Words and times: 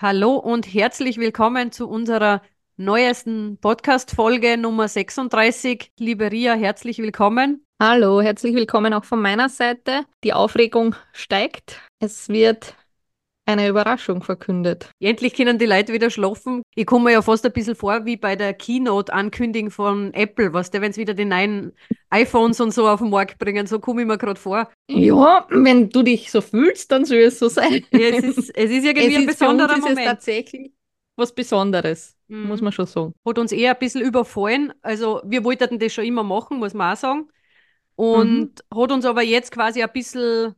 Hallo 0.00 0.34
und 0.34 0.66
herzlich 0.66 1.18
willkommen 1.18 1.70
zu 1.70 1.88
unserer 1.88 2.42
neuesten 2.76 3.58
Podcast-Folge 3.60 4.58
Nummer 4.58 4.88
36. 4.88 5.92
Liebe 6.00 6.32
Ria, 6.32 6.54
herzlich 6.54 6.98
willkommen. 6.98 7.64
Hallo, 7.80 8.20
herzlich 8.20 8.56
willkommen 8.56 8.92
auch 8.92 9.04
von 9.04 9.22
meiner 9.22 9.48
Seite. 9.48 10.04
Die 10.24 10.32
Aufregung 10.32 10.96
steigt. 11.12 11.80
Es 12.00 12.28
wird 12.28 12.74
eine 13.46 13.68
Überraschung 13.68 14.22
verkündet. 14.22 14.90
Endlich 15.00 15.34
können 15.34 15.58
die 15.58 15.66
Leute 15.66 15.92
wieder 15.92 16.10
schlafen. 16.10 16.62
Ich 16.74 16.86
komme 16.86 17.06
mir 17.06 17.12
ja 17.12 17.22
fast 17.22 17.44
ein 17.44 17.52
bisschen 17.52 17.74
vor 17.74 18.04
wie 18.06 18.16
bei 18.16 18.36
der 18.36 18.54
Keynote-Ankündigung 18.54 19.70
von 19.70 20.14
Apple, 20.14 20.52
was 20.52 20.70
der, 20.70 20.80
wenn 20.80 20.92
sie 20.92 21.02
wieder 21.02 21.14
die 21.14 21.24
neuen 21.26 21.72
iPhones 22.10 22.60
und 22.60 22.72
so 22.72 22.88
auf 22.88 23.00
den 23.00 23.10
Markt 23.10 23.38
bringen, 23.38 23.66
so 23.66 23.78
komme 23.80 24.02
ich 24.02 24.06
mir 24.06 24.18
gerade 24.18 24.40
vor. 24.40 24.70
Ja, 24.90 25.46
wenn 25.50 25.90
du 25.90 26.02
dich 26.02 26.30
so 26.30 26.40
fühlst, 26.40 26.90
dann 26.90 27.04
soll 27.04 27.18
es 27.18 27.38
so 27.38 27.48
sein. 27.48 27.84
Ja, 27.92 28.08
es, 28.08 28.24
ist, 28.24 28.50
es 28.56 28.70
ist 28.70 28.84
irgendwie 28.84 29.16
ein 29.16 29.26
besonderer 29.26 29.74
ist 29.76 29.80
Moment. 29.80 29.98
Es 29.98 30.04
tatsächlich 30.06 30.72
was 31.16 31.32
Besonderes, 31.34 32.16
Mhm. 32.26 32.46
muss 32.48 32.62
man 32.62 32.72
schon 32.72 32.86
sagen. 32.86 33.12
Hat 33.26 33.38
uns 33.38 33.52
eher 33.52 33.72
ein 33.72 33.78
bisschen 33.78 34.00
überfallen. 34.00 34.72
Also 34.82 35.20
wir 35.24 35.44
wollten 35.44 35.78
das 35.78 35.92
schon 35.92 36.04
immer 36.06 36.22
machen, 36.22 36.58
muss 36.58 36.72
man 36.74 36.94
auch 36.94 36.96
sagen. 36.98 37.28
Und 37.96 38.64
hat 38.74 38.92
uns 38.92 39.04
aber 39.04 39.22
jetzt 39.22 39.52
quasi 39.52 39.82
ein 39.82 39.92
bisschen 39.92 40.54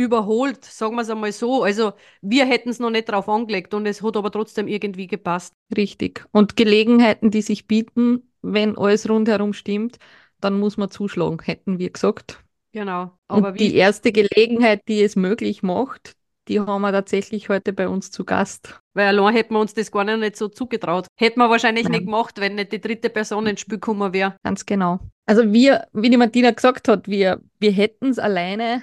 überholt, 0.00 0.64
sagen 0.64 0.96
wir 0.96 1.02
es 1.02 1.10
einmal 1.10 1.32
so. 1.32 1.62
Also 1.62 1.92
wir 2.22 2.46
hätten 2.46 2.70
es 2.70 2.78
noch 2.78 2.90
nicht 2.90 3.08
drauf 3.08 3.28
angelegt 3.28 3.74
und 3.74 3.86
es 3.86 4.02
hat 4.02 4.16
aber 4.16 4.30
trotzdem 4.30 4.68
irgendwie 4.68 5.06
gepasst. 5.06 5.54
Richtig. 5.76 6.26
Und 6.32 6.56
Gelegenheiten, 6.56 7.30
die 7.30 7.42
sich 7.42 7.66
bieten, 7.66 8.30
wenn 8.42 8.76
alles 8.76 9.08
rundherum 9.08 9.52
stimmt, 9.52 9.98
dann 10.40 10.58
muss 10.58 10.76
man 10.76 10.90
zuschlagen, 10.90 11.38
hätten 11.42 11.78
wir 11.78 11.90
gesagt. 11.90 12.42
Genau. 12.72 13.12
Aber 13.28 13.52
die 13.52 13.74
erste 13.74 14.12
Gelegenheit, 14.12 14.82
die 14.88 15.02
es 15.02 15.16
möglich 15.16 15.62
macht, 15.62 16.14
die 16.48 16.58
haben 16.58 16.82
wir 16.82 16.92
tatsächlich 16.92 17.48
heute 17.48 17.72
bei 17.72 17.88
uns 17.88 18.10
zu 18.10 18.24
Gast. 18.24 18.80
Weil 18.94 19.06
allein 19.06 19.34
hätten 19.34 19.54
wir 19.54 19.60
uns 19.60 19.74
das 19.74 19.92
gar 19.92 20.04
nicht 20.04 20.36
so 20.36 20.48
zugetraut. 20.48 21.06
Hätten 21.16 21.38
wir 21.38 21.50
wahrscheinlich 21.50 21.84
Nein. 21.84 21.92
nicht 21.92 22.04
gemacht, 22.06 22.40
wenn 22.40 22.56
nicht 22.56 22.72
die 22.72 22.80
dritte 22.80 23.10
Person 23.10 23.46
ins 23.46 23.60
Spiel 23.60 23.76
gekommen 23.76 24.12
wäre. 24.12 24.34
Ganz 24.42 24.66
genau. 24.66 24.98
Also 25.26 25.52
wir, 25.52 25.86
wie 25.92 26.10
die 26.10 26.16
Martina 26.16 26.50
gesagt 26.50 26.88
hat, 26.88 27.06
wir, 27.06 27.40
wir 27.60 27.70
hätten 27.70 28.08
es 28.08 28.18
alleine 28.18 28.82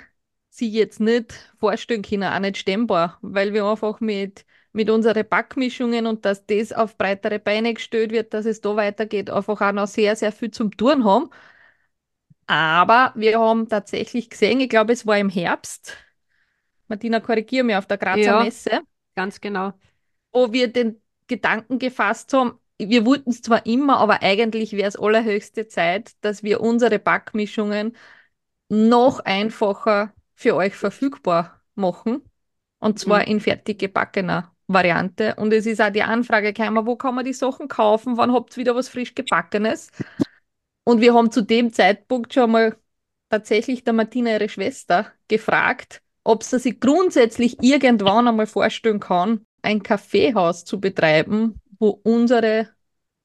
sie 0.58 0.70
jetzt 0.70 1.00
nicht 1.00 1.34
vorstellen 1.60 2.02
können, 2.02 2.24
auch 2.32 2.40
nicht 2.40 2.58
stemmbar, 2.58 3.18
weil 3.22 3.54
wir 3.54 3.66
einfach 3.66 4.00
mit, 4.00 4.46
mit 4.74 4.90
unseren 4.90 5.28
Backmischungen 5.28 6.08
und 6.08 6.26
dass 6.26 6.46
das 6.46 6.74
auf 6.74 6.98
breitere 6.98 7.40
Beine 7.40 7.74
gestellt 7.74 8.12
wird, 8.12 8.34
dass 8.34 8.46
es 8.46 8.62
da 8.62 8.76
weitergeht, 8.76 9.30
einfach 9.30 9.62
auch 9.62 9.72
noch 9.72 9.88
sehr, 9.88 10.16
sehr 10.16 10.32
viel 10.32 10.52
zum 10.52 10.72
Tun 10.78 11.06
haben. 11.06 11.30
Aber 12.48 13.12
wir 13.16 13.40
haben 13.40 13.68
tatsächlich 13.70 14.30
gesehen, 14.30 14.60
ich 14.62 14.70
glaube, 14.70 14.94
es 14.94 15.06
war 15.06 15.18
im 15.18 15.30
Herbst, 15.30 15.98
Martina, 16.88 17.20
korrigiere 17.22 17.66
mich, 17.66 17.76
auf 17.76 17.88
der 17.88 17.98
Grazer 18.00 18.34
Ja. 18.34 18.34
Messe, 18.34 18.82
Ganz 19.16 19.42
genau. 19.42 19.74
wo 20.32 20.52
wir 20.54 20.72
den 20.72 21.02
Gedanken 21.28 21.80
gefasst 21.80 22.34
haben, 22.34 22.60
wir 22.80 23.06
wollten 23.06 23.32
es 23.32 23.42
zwar 23.42 23.66
immer, 23.66 23.98
aber 23.98 24.22
eigentlich 24.22 24.74
wäre 24.74 24.88
es 24.88 24.96
allerhöchste 24.98 25.68
Zeit, 25.68 26.12
dass 26.22 26.44
wir 26.44 26.62
unsere 26.62 27.00
Backmischungen 27.00 27.96
noch 28.70 29.20
einfacher 29.22 30.14
für 30.38 30.56
euch 30.56 30.76
verfügbar 30.76 31.62
machen. 31.76 32.22
Und 32.80 33.00
zwar 33.00 33.22
Mhm. 33.22 33.26
in 33.26 33.40
fertig 33.42 33.80
gebackener 33.80 34.56
Variante. 34.68 35.36
Und 35.36 35.52
es 35.52 35.66
ist 35.66 35.82
auch 35.82 35.90
die 35.90 36.04
Anfrage 36.04 36.54
gekommen, 36.54 36.86
wo 36.86 36.96
kann 36.96 37.16
man 37.16 37.26
die 37.26 37.34
Sachen 37.34 37.68
kaufen? 37.68 38.18
Wann 38.18 38.32
habt 38.32 38.54
ihr 38.56 38.62
wieder 38.62 38.76
was 38.76 38.88
frisch 38.88 39.16
gebackenes? 39.16 39.90
Und 40.84 41.02
wir 41.02 41.14
haben 41.14 41.32
zu 41.32 41.42
dem 41.42 41.74
Zeitpunkt 41.74 42.34
schon 42.34 42.52
mal 42.52 42.78
tatsächlich 43.30 43.84
der 43.84 43.94
Martina, 43.94 44.32
ihre 44.32 44.48
Schwester, 44.48 45.12
gefragt, 45.28 46.02
ob 46.24 46.44
sie 46.44 46.60
sich 46.60 46.80
grundsätzlich 46.80 47.58
irgendwann 47.62 48.28
einmal 48.28 48.48
vorstellen 48.48 49.00
kann, 49.00 49.46
ein 49.64 49.82
Kaffeehaus 49.82 50.66
zu 50.66 50.80
betreiben, 50.80 51.62
wo 51.80 51.90
unsere 51.90 52.70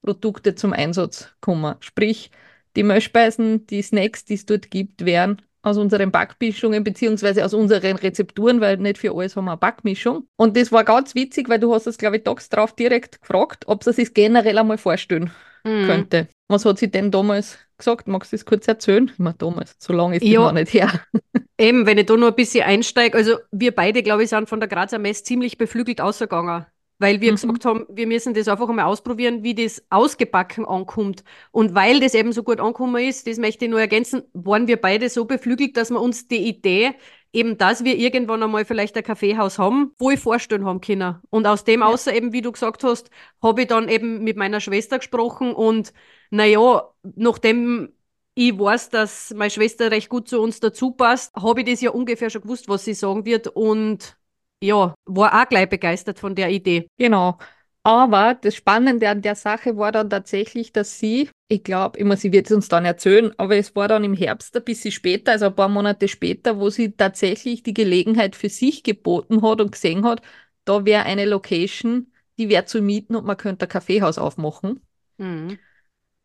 Produkte 0.01 0.55
zum 0.55 0.73
Einsatz 0.73 1.29
kommen. 1.41 1.75
Sprich, 1.79 2.31
die 2.75 2.83
Mehlspeisen, 2.83 3.67
die 3.67 3.81
Snacks, 3.83 4.25
die 4.25 4.33
es 4.33 4.45
dort 4.45 4.71
gibt, 4.71 5.05
wären 5.05 5.41
aus 5.63 5.77
unseren 5.77 6.11
Backmischungen 6.11 6.83
beziehungsweise 6.83 7.43
aus 7.43 7.53
unseren 7.53 7.95
Rezepturen, 7.95 8.61
weil 8.61 8.77
nicht 8.77 8.97
für 8.99 9.15
alles 9.15 9.35
haben 9.35 9.45
wir 9.45 9.51
eine 9.51 9.57
Backmischung. 9.57 10.27
Und 10.35 10.55
das 10.57 10.71
war 10.71 10.83
ganz 10.83 11.15
witzig, 11.15 11.49
weil 11.49 11.59
du 11.59 11.73
hast 11.73 11.87
es, 11.87 11.97
glaube 11.97 12.17
ich, 12.17 12.23
tags 12.23 12.49
drauf 12.49 12.73
direkt 12.75 13.21
gefragt, 13.21 13.63
ob 13.67 13.83
sie 13.83 13.93
sich 13.93 14.13
generell 14.13 14.57
einmal 14.57 14.77
vorstellen 14.77 15.31
Mhm. 15.65 15.85
könnte. 15.85 16.27
Was 16.49 16.65
hat 16.65 16.77
sie 16.77 16.91
denn 16.91 17.09
damals 17.09 17.57
gesagt? 17.77 18.07
Magst 18.09 18.33
du 18.33 18.35
das 18.35 18.45
kurz 18.45 18.67
erzählen? 18.67 19.09
Ich 19.13 19.17
meine, 19.19 19.35
damals, 19.37 19.75
so 19.79 19.93
lange 19.93 20.17
ist 20.17 20.23
Ja. 20.23 20.41
das 20.41 20.47
noch 20.53 20.59
nicht 20.59 20.73
her. 20.73 20.91
Eben, 21.57 21.85
wenn 21.85 21.97
ich 21.97 22.05
da 22.05 22.17
nur 22.17 22.27
ein 22.29 22.35
bisschen 22.35 22.65
einsteige, 22.65 23.17
also 23.17 23.37
wir 23.51 23.73
beide, 23.73 24.03
glaube 24.03 24.23
ich, 24.23 24.29
sind 24.29 24.49
von 24.49 24.59
der 24.59 24.67
Grazer 24.67 24.99
Messe 24.99 25.23
ziemlich 25.23 25.57
beflügelt 25.57 26.01
ausgegangen, 26.01 26.65
weil 26.99 27.21
wir 27.21 27.31
Mhm. 27.31 27.35
gesagt 27.35 27.65
haben, 27.65 27.85
wir 27.89 28.07
müssen 28.07 28.33
das 28.33 28.47
einfach 28.47 28.69
einmal 28.69 28.85
ausprobieren, 28.85 29.43
wie 29.43 29.55
das 29.55 29.83
ausgebacken 29.89 30.65
ankommt. 30.65 31.23
Und 31.51 31.75
weil 31.75 31.99
das 31.99 32.13
eben 32.13 32.31
so 32.33 32.43
gut 32.43 32.59
angekommen 32.59 33.03
ist, 33.03 33.27
das 33.27 33.37
möchte 33.37 33.65
ich 33.65 33.71
nur 33.71 33.79
ergänzen, 33.81 34.23
waren 34.33 34.67
wir 34.67 34.77
beide 34.79 35.09
so 35.09 35.25
beflügelt, 35.25 35.75
dass 35.77 35.89
wir 35.89 35.99
uns 36.01 36.27
die 36.27 36.47
Idee, 36.47 36.93
eben, 37.33 37.57
dass 37.57 37.83
wir 37.83 37.97
irgendwann 37.97 38.43
einmal 38.43 38.65
vielleicht 38.65 38.95
ein 38.95 39.03
Kaffeehaus 39.03 39.57
haben, 39.59 39.93
wo 39.97 40.11
ich 40.11 40.19
vorstellen 40.19 40.65
haben 40.65 40.81
können. 40.81 41.15
Und 41.29 41.47
aus 41.47 41.63
dem 41.63 41.81
außer 41.83 42.13
eben, 42.13 42.31
wie 42.31 42.41
du 42.41 42.51
gesagt 42.51 42.83
hast, 42.83 43.09
habe 43.41 43.61
ich 43.63 43.67
dann 43.67 43.89
eben 43.89 44.23
mit 44.23 44.37
meiner 44.37 44.59
Schwester 44.61 44.97
gesprochen 44.99 45.53
und 45.53 45.93
naja, 46.29 46.89
nachdem 47.15 47.93
ich 48.35 48.57
weiß, 48.57 48.89
dass 48.89 49.31
meine 49.35 49.51
Schwester 49.51 49.91
recht 49.91 50.09
gut 50.09 50.27
zu 50.27 50.41
uns 50.41 50.59
dazu 50.59 50.91
passt, 50.91 51.35
habe 51.35 51.61
ich 51.61 51.67
das 51.67 51.81
ja 51.81 51.91
ungefähr 51.91 52.29
schon 52.29 52.41
gewusst, 52.41 52.67
was 52.67 52.83
sie 52.85 52.93
sagen 52.95 53.25
wird 53.25 53.47
und 53.47 54.17
ja, 54.63 54.95
war 55.05 55.41
auch 55.41 55.49
gleich 55.49 55.69
begeistert 55.69 56.19
von 56.19 56.35
der 56.35 56.49
Idee. 56.49 56.87
Genau. 56.97 57.37
Aber 57.85 58.33
das 58.35 58.55
Spannende 58.55 59.09
an 59.09 59.21
der 59.21 59.35
Sache 59.35 59.75
war 59.75 59.91
dann 59.91 60.09
tatsächlich, 60.09 60.71
dass 60.71 60.99
sie, 60.99 61.29
ich 61.49 61.63
glaube, 61.65 61.99
immer, 61.99 62.15
sie 62.15 62.31
wird 62.31 62.45
es 62.45 62.53
uns 62.53 62.69
dann 62.69 62.85
erzählen, 62.85 63.33
aber 63.37 63.57
es 63.57 63.75
war 63.75 63.89
dann 63.89 64.05
im 64.05 64.13
Herbst 64.13 64.55
ein 64.55 64.63
bisschen 64.63 64.93
später, 64.93 65.33
also 65.33 65.47
ein 65.47 65.55
paar 65.55 65.67
Monate 65.67 66.07
später, 66.07 66.59
wo 66.59 66.69
sie 66.69 66.93
tatsächlich 66.93 67.61
die 67.63 67.73
Gelegenheit 67.73 68.37
für 68.37 68.47
sich 68.47 68.83
geboten 68.83 69.41
hat 69.41 69.59
und 69.59 69.73
gesehen 69.73 70.05
hat, 70.05 70.21
da 70.63 70.85
wäre 70.85 71.03
eine 71.03 71.25
Location, 71.25 72.13
die 72.37 72.47
wäre 72.47 72.63
zu 72.63 72.81
mieten 72.81 73.17
und 73.17 73.25
man 73.25 73.35
könnte 73.35 73.65
ein 73.65 73.69
Kaffeehaus 73.69 74.17
aufmachen. 74.17 74.79
Mhm. 75.17 75.59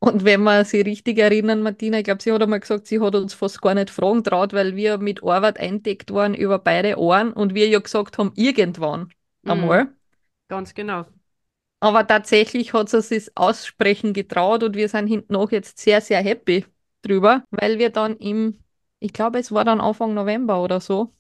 Und 0.01 0.25
wenn 0.25 0.43
wir 0.45 0.65
sie 0.65 0.81
richtig 0.81 1.19
erinnern, 1.19 1.63
Martina, 1.63 1.99
ich 1.99 2.05
glaube, 2.05 2.23
sie 2.23 2.33
hat 2.33 2.41
einmal 2.41 2.61
gesagt, 2.61 2.87
sie 2.87 3.01
hat 3.01 3.17
uns 3.17 3.35
fast 3.35 3.61
gar 3.61 3.75
nicht 3.75 3.91
fragen 3.91 4.23
traut, 4.23 4.53
weil 4.53 4.77
wir 4.77 4.99
mit 4.99 5.25
Arbeit 5.25 5.59
eindeckt 5.59 6.13
waren 6.13 6.35
über 6.35 6.59
beide 6.59 6.99
Ohren 6.99 7.33
und 7.33 7.55
wir 7.55 7.69
ja 7.69 7.81
gesagt 7.81 8.17
haben, 8.19 8.33
irgendwann 8.37 9.11
einmal. 9.45 9.85
Mhm. 9.85 9.95
Ganz 10.49 10.73
genau. 10.75 11.05
Aber 11.81 12.07
tatsächlich 12.07 12.73
hat 12.73 12.89
sie 12.89 13.17
es 13.17 13.37
aussprechen 13.37 14.13
getraut 14.13 14.63
und 14.63 14.77
wir 14.77 14.89
sind 14.89 15.09
hinten 15.09 15.37
auch 15.37 15.51
jetzt 15.51 15.79
sehr, 15.79 16.01
sehr 16.01 16.23
happy 16.23 16.65
drüber, 17.03 17.45
weil 17.51 17.79
wir 17.79 17.91
dann 17.91 18.17
im, 18.17 18.59
ich 19.01 19.13
glaube, 19.13 19.39
es 19.39 19.53
war 19.53 19.65
dann 19.65 19.81
Anfang 19.81 20.15
November 20.15 20.63
oder 20.63 20.81
so, 20.81 21.13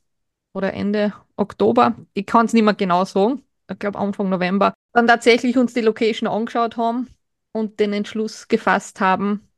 oder 0.53 0.72
Ende 0.72 1.12
Oktober, 1.37 1.94
ich 2.15 2.27
kann 2.27 2.47
es 2.47 2.53
nicht 2.53 2.65
mehr 2.65 2.75
genau 2.75 3.05
sagen, 3.05 3.44
ich 3.70 3.79
glaube 3.79 3.99
Anfang 3.99 4.29
November, 4.29 4.75
dann 4.93 5.06
tatsächlich 5.06 5.56
uns 5.56 5.75
die 5.75 5.81
Location 5.81 6.29
angeschaut 6.29 6.76
haben 6.76 7.08
und 7.58 7.81
den 7.81 7.93
Entschluss 7.93 8.49
gefasst 8.49 9.00
haben, 9.00 9.49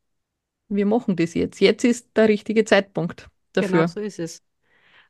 wir 0.68 0.86
machen 0.86 1.16
das 1.16 1.34
jetzt. 1.34 1.60
Jetzt 1.60 1.84
ist 1.84 2.16
der 2.16 2.28
richtige 2.28 2.64
Zeitpunkt 2.64 3.28
dafür. 3.52 3.70
Genau, 3.70 3.86
so 3.86 4.00
ist 4.00 4.18
es. 4.18 4.42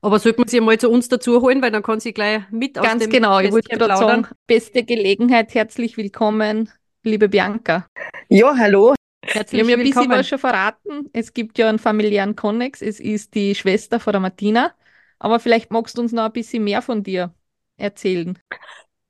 Aber 0.02 0.19
sollte 0.19 0.40
man 0.40 0.48
sie 0.48 0.60
mal 0.60 0.78
zu 0.78 0.90
uns 0.90 1.08
dazu 1.08 1.42
holen, 1.42 1.60
weil 1.60 1.70
dann 1.70 1.82
kann 1.82 2.00
sie 2.00 2.12
gleich 2.12 2.42
mit 2.50 2.78
aus 2.78 2.87
Ganz 2.87 3.02
dem 3.02 3.10
genau, 3.10 3.38
ich 3.38 3.52
wollte 3.52 3.76
gerade 3.76 3.96
sagen, 3.96 4.26
beste 4.46 4.82
Gelegenheit, 4.82 5.54
herzlich 5.54 5.98
willkommen, 5.98 6.70
liebe 7.02 7.28
Bianca. 7.28 7.87
Ja, 8.28 8.56
hallo. 8.56 8.94
Herzlich 9.22 9.58
Wir 9.58 9.64
haben 9.64 9.69
ja 9.69 9.76
ein 9.76 9.93
bisschen 9.93 10.10
was 10.10 10.28
schon 10.28 10.38
verraten. 10.38 11.10
Es 11.12 11.34
gibt 11.34 11.58
ja 11.58 11.69
einen 11.69 11.78
familiären 11.78 12.34
Konnex. 12.34 12.81
Es 12.81 12.98
ist 12.98 13.34
die 13.34 13.54
Schwester 13.54 14.00
von 14.00 14.12
der 14.12 14.20
Martina. 14.20 14.75
Aber 15.19 15.38
vielleicht 15.38 15.70
magst 15.70 15.98
du 15.98 16.02
uns 16.02 16.12
noch 16.12 16.25
ein 16.25 16.32
bisschen 16.32 16.64
mehr 16.64 16.81
von 16.81 17.02
dir 17.02 17.34
erzählen. 17.76 18.38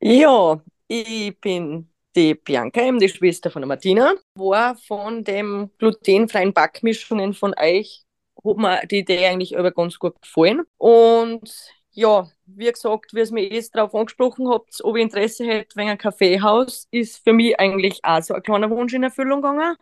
Ja, 0.01 0.61
ich 0.89 1.39
bin 1.41 1.89
die 2.17 2.35
Bianca, 2.35 2.91
die 2.93 3.09
Schwester 3.09 3.51
von 3.51 3.63
der 3.63 3.69
Martina. 3.69 4.15
War 4.35 4.77
von 4.77 5.25
dem 5.25 5.71
glutenfreien 5.79 6.53
Backmischungen 6.53 7.35
von 7.35 7.55
euch, 7.59 8.05
hat 8.45 8.57
mir 8.57 8.87
die 8.87 8.99
Idee 8.99 9.27
eigentlich 9.27 9.59
aber 9.59 9.71
ganz 9.73 9.99
gut 9.99 10.21
gefallen. 10.21 10.63
Und 10.79 11.51
ja, 11.93 12.29
wie 12.47 12.71
gesagt, 12.71 13.15
wie 13.15 13.21
es 13.21 13.31
mir 13.31 13.51
erst 13.51 13.75
darauf 13.75 13.95
angesprochen 13.95 14.49
habt, 14.49 14.83
ob 14.85 14.97
ich 14.97 15.03
Interesse 15.03 15.45
hätte 15.45 15.77
wegen 15.77 15.91
ein 15.91 15.99
Kaffeehaus, 15.99 16.87
ist 16.91 17.23
für 17.23 17.33
mich 17.33 17.59
eigentlich 17.59 18.01
auch 18.05 18.23
so 18.23 18.35
ein 18.35 18.43
kleiner 18.43 18.71
Wunsch 18.71 18.95
in 18.95 19.03
Erfüllung 19.03 19.43
gegangen, 19.43 19.77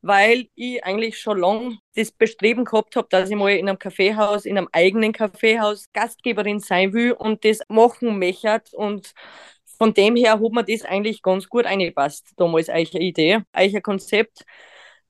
weil 0.00 0.48
ich 0.54 0.84
eigentlich 0.84 1.18
schon 1.18 1.38
lange 1.40 1.78
das 1.96 2.12
Bestreben 2.12 2.64
gehabt 2.64 2.96
habe, 2.96 3.08
dass 3.10 3.30
ich 3.30 3.36
mal 3.36 3.50
in 3.50 3.68
einem 3.68 3.78
Kaffeehaus, 3.78 4.44
in 4.46 4.56
einem 4.56 4.68
eigenen 4.72 5.12
Kaffeehaus 5.12 5.92
Gastgeberin 5.92 6.60
sein 6.60 6.92
will 6.92 7.12
und 7.12 7.44
das 7.44 7.60
machen 7.68 8.18
möchte 8.18 8.62
und 8.76 9.12
von 9.78 9.94
dem 9.94 10.16
her 10.16 10.34
hat 10.34 10.52
mir 10.52 10.64
das 10.64 10.84
eigentlich 10.84 11.22
ganz 11.22 11.48
gut 11.48 11.64
eingepasst, 11.64 12.32
damals 12.36 12.68
eine 12.68 12.84
Idee, 12.84 13.40
ein 13.52 13.82
Konzept, 13.82 14.44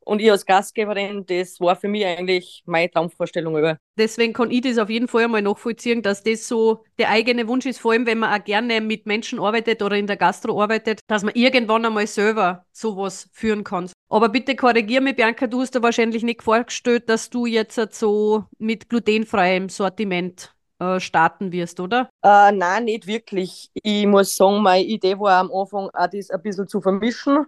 und 0.08 0.22
ich 0.22 0.30
als 0.30 0.46
Gastgeberin, 0.46 1.26
das 1.26 1.60
war 1.60 1.76
für 1.76 1.86
mich 1.86 2.06
eigentlich 2.06 2.62
meine 2.64 2.90
Traumvorstellung 2.90 3.58
über. 3.58 3.76
Deswegen 3.98 4.32
kann 4.32 4.50
ich 4.50 4.62
das 4.62 4.78
auf 4.78 4.88
jeden 4.88 5.06
Fall 5.06 5.24
einmal 5.24 5.42
nachvollziehen, 5.42 6.00
dass 6.00 6.22
das 6.22 6.48
so 6.48 6.82
der 6.98 7.10
eigene 7.10 7.46
Wunsch 7.46 7.66
ist, 7.66 7.78
vor 7.78 7.92
allem 7.92 8.06
wenn 8.06 8.18
man 8.18 8.40
auch 8.40 8.42
gerne 8.42 8.80
mit 8.80 9.04
Menschen 9.04 9.38
arbeitet 9.38 9.82
oder 9.82 9.96
in 9.96 10.06
der 10.06 10.16
Gastro 10.16 10.62
arbeitet, 10.62 11.00
dass 11.08 11.24
man 11.24 11.34
irgendwann 11.34 11.84
einmal 11.84 12.06
selber 12.06 12.64
sowas 12.72 13.28
führen 13.34 13.64
kann. 13.64 13.90
Aber 14.08 14.30
bitte 14.30 14.56
korrigier 14.56 15.02
mich, 15.02 15.16
Bianca, 15.16 15.46
du 15.46 15.60
hast 15.60 15.74
dir 15.74 15.82
wahrscheinlich 15.82 16.22
nicht 16.22 16.42
vorgestellt, 16.42 17.10
dass 17.10 17.28
du 17.28 17.44
jetzt 17.44 17.78
so 17.94 18.44
mit 18.56 18.88
glutenfreiem 18.88 19.68
Sortiment 19.68 20.54
äh, 20.78 21.00
starten 21.00 21.52
wirst, 21.52 21.80
oder? 21.80 22.08
Äh, 22.22 22.52
nein, 22.52 22.84
nicht 22.84 23.06
wirklich. 23.06 23.70
Ich 23.74 24.06
muss 24.06 24.36
sagen, 24.36 24.62
meine 24.62 24.84
Idee 24.84 25.18
war 25.18 25.38
am 25.38 25.52
Anfang 25.52 25.90
auch 25.92 26.06
das 26.08 26.30
ein 26.30 26.42
bisschen 26.42 26.68
zu 26.68 26.80
vermischen 26.80 27.46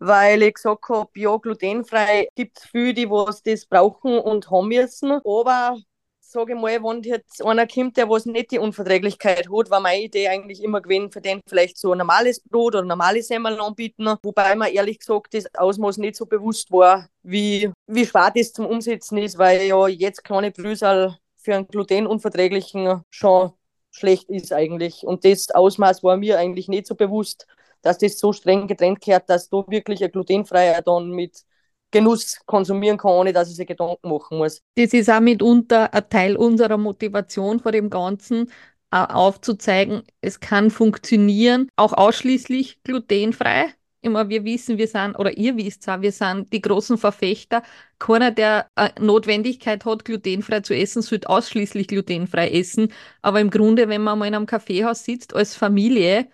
weil 0.00 0.42
ich 0.42 0.54
gesagt 0.54 0.88
habe, 0.88 1.10
ja, 1.14 1.36
glutenfrei 1.36 2.28
gibt 2.34 2.58
es 2.58 2.64
viele, 2.64 2.94
die 2.94 3.10
was 3.10 3.42
das 3.42 3.66
brauchen 3.66 4.18
und 4.18 4.50
haben 4.50 4.68
müssen. 4.68 5.12
Aber 5.24 5.76
sage 6.20 6.54
ich 6.54 6.58
mal, 6.58 6.82
wenn 6.82 7.02
jetzt 7.02 7.44
einer 7.44 7.66
kommt, 7.66 7.96
der 7.96 8.08
was 8.08 8.24
nicht 8.24 8.50
die 8.52 8.58
Unverträglichkeit 8.58 9.48
hat, 9.50 9.70
war 9.70 9.80
meine 9.80 10.02
Idee 10.04 10.28
eigentlich 10.28 10.62
immer 10.62 10.80
gewesen, 10.80 11.10
für 11.10 11.20
den 11.20 11.40
vielleicht 11.46 11.76
so 11.76 11.92
ein 11.92 11.98
normales 11.98 12.40
Brot 12.40 12.74
oder 12.76 12.84
normale 12.84 13.22
Semmel 13.22 13.60
anbieten. 13.60 14.14
Wobei 14.22 14.54
mir 14.56 14.70
ehrlich 14.72 15.00
gesagt 15.00 15.34
das 15.34 15.44
Ausmaß 15.54 15.98
nicht 15.98 16.16
so 16.16 16.24
bewusst 16.26 16.70
war, 16.72 17.08
wie, 17.22 17.70
wie 17.86 18.06
schwer 18.06 18.32
das 18.34 18.52
zum 18.52 18.66
Umsetzen 18.66 19.18
ist, 19.18 19.38
weil 19.38 19.62
ja 19.62 19.86
jetzt 19.88 20.24
kleine 20.24 20.50
Brüsal 20.50 21.18
für 21.42 21.54
einen 21.54 21.68
glutenunverträglichen 21.68 23.02
schon 23.10 23.52
schlecht 23.90 24.30
ist 24.30 24.52
eigentlich. 24.52 25.04
Und 25.04 25.24
das 25.24 25.50
Ausmaß 25.50 26.02
war 26.02 26.16
mir 26.16 26.38
eigentlich 26.38 26.68
nicht 26.68 26.86
so 26.86 26.94
bewusst 26.94 27.46
dass 27.82 27.98
das 27.98 28.18
so 28.18 28.32
streng 28.32 28.66
getrennt 28.66 29.00
gehört, 29.00 29.28
dass 29.28 29.48
du 29.48 29.64
wirklich 29.68 30.02
ein 30.04 30.10
glutenfreier 30.10 30.82
dann 30.82 31.10
mit 31.10 31.44
Genuss 31.90 32.38
konsumieren 32.46 32.98
kann, 32.98 33.12
ohne 33.12 33.32
dass 33.32 33.50
ich 33.50 33.56
sich 33.56 33.66
Gedanken 33.66 34.08
machen 34.08 34.38
muss. 34.38 34.62
Das 34.76 34.92
ist 34.92 35.10
auch 35.10 35.20
mitunter 35.20 35.92
ein 35.92 36.08
Teil 36.08 36.36
unserer 36.36 36.76
Motivation 36.76 37.58
vor 37.58 37.72
dem 37.72 37.90
Ganzen, 37.90 38.50
aufzuzeigen, 38.92 40.02
es 40.20 40.40
kann 40.40 40.68
funktionieren, 40.70 41.68
auch 41.76 41.92
ausschließlich 41.92 42.82
glutenfrei. 42.82 43.66
Immer 44.02 44.30
wir 44.30 44.44
wissen, 44.44 44.78
wir 44.78 44.88
sind, 44.88 45.14
oder 45.18 45.36
ihr 45.36 45.56
wisst 45.58 45.86
auch, 45.88 46.00
wir 46.00 46.12
sind 46.12 46.50
die 46.54 46.62
großen 46.62 46.96
Verfechter. 46.96 47.62
Keiner, 47.98 48.30
der 48.30 48.70
eine 48.74 48.94
Notwendigkeit 48.98 49.84
hat, 49.84 50.06
glutenfrei 50.06 50.60
zu 50.60 50.74
essen, 50.74 51.02
sollte 51.02 51.28
ausschließlich 51.28 51.86
glutenfrei 51.86 52.50
essen. 52.50 52.92
Aber 53.20 53.40
im 53.40 53.50
Grunde, 53.50 53.88
wenn 53.90 54.02
man 54.02 54.18
mal 54.18 54.26
in 54.26 54.34
einem 54.34 54.46
Kaffeehaus 54.46 55.04
sitzt 55.04 55.34
als 55.34 55.54
Familie, 55.54 56.28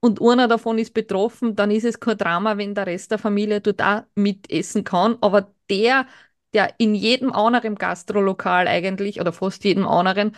und 0.00 0.20
einer 0.20 0.48
davon 0.48 0.78
ist 0.78 0.94
betroffen, 0.94 1.54
dann 1.54 1.70
ist 1.70 1.84
es 1.84 2.00
kein 2.00 2.18
Drama, 2.18 2.58
wenn 2.58 2.74
der 2.74 2.86
Rest 2.88 3.12
der 3.12 3.18
Familie 3.18 3.60
dort 3.60 3.80
auch 3.82 4.02
mitessen 4.16 4.82
kann. 4.84 5.16
Aber 5.20 5.54
der, 5.70 6.06
der 6.54 6.74
in 6.78 6.94
jedem 6.96 7.32
anderen 7.32 7.76
Gastrolokal 7.76 8.66
eigentlich 8.68 9.20
oder 9.20 9.32
fast 9.32 9.62
jedem 9.64 9.86
anderen 9.86 10.34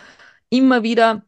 immer 0.49 0.83
wieder 0.83 1.25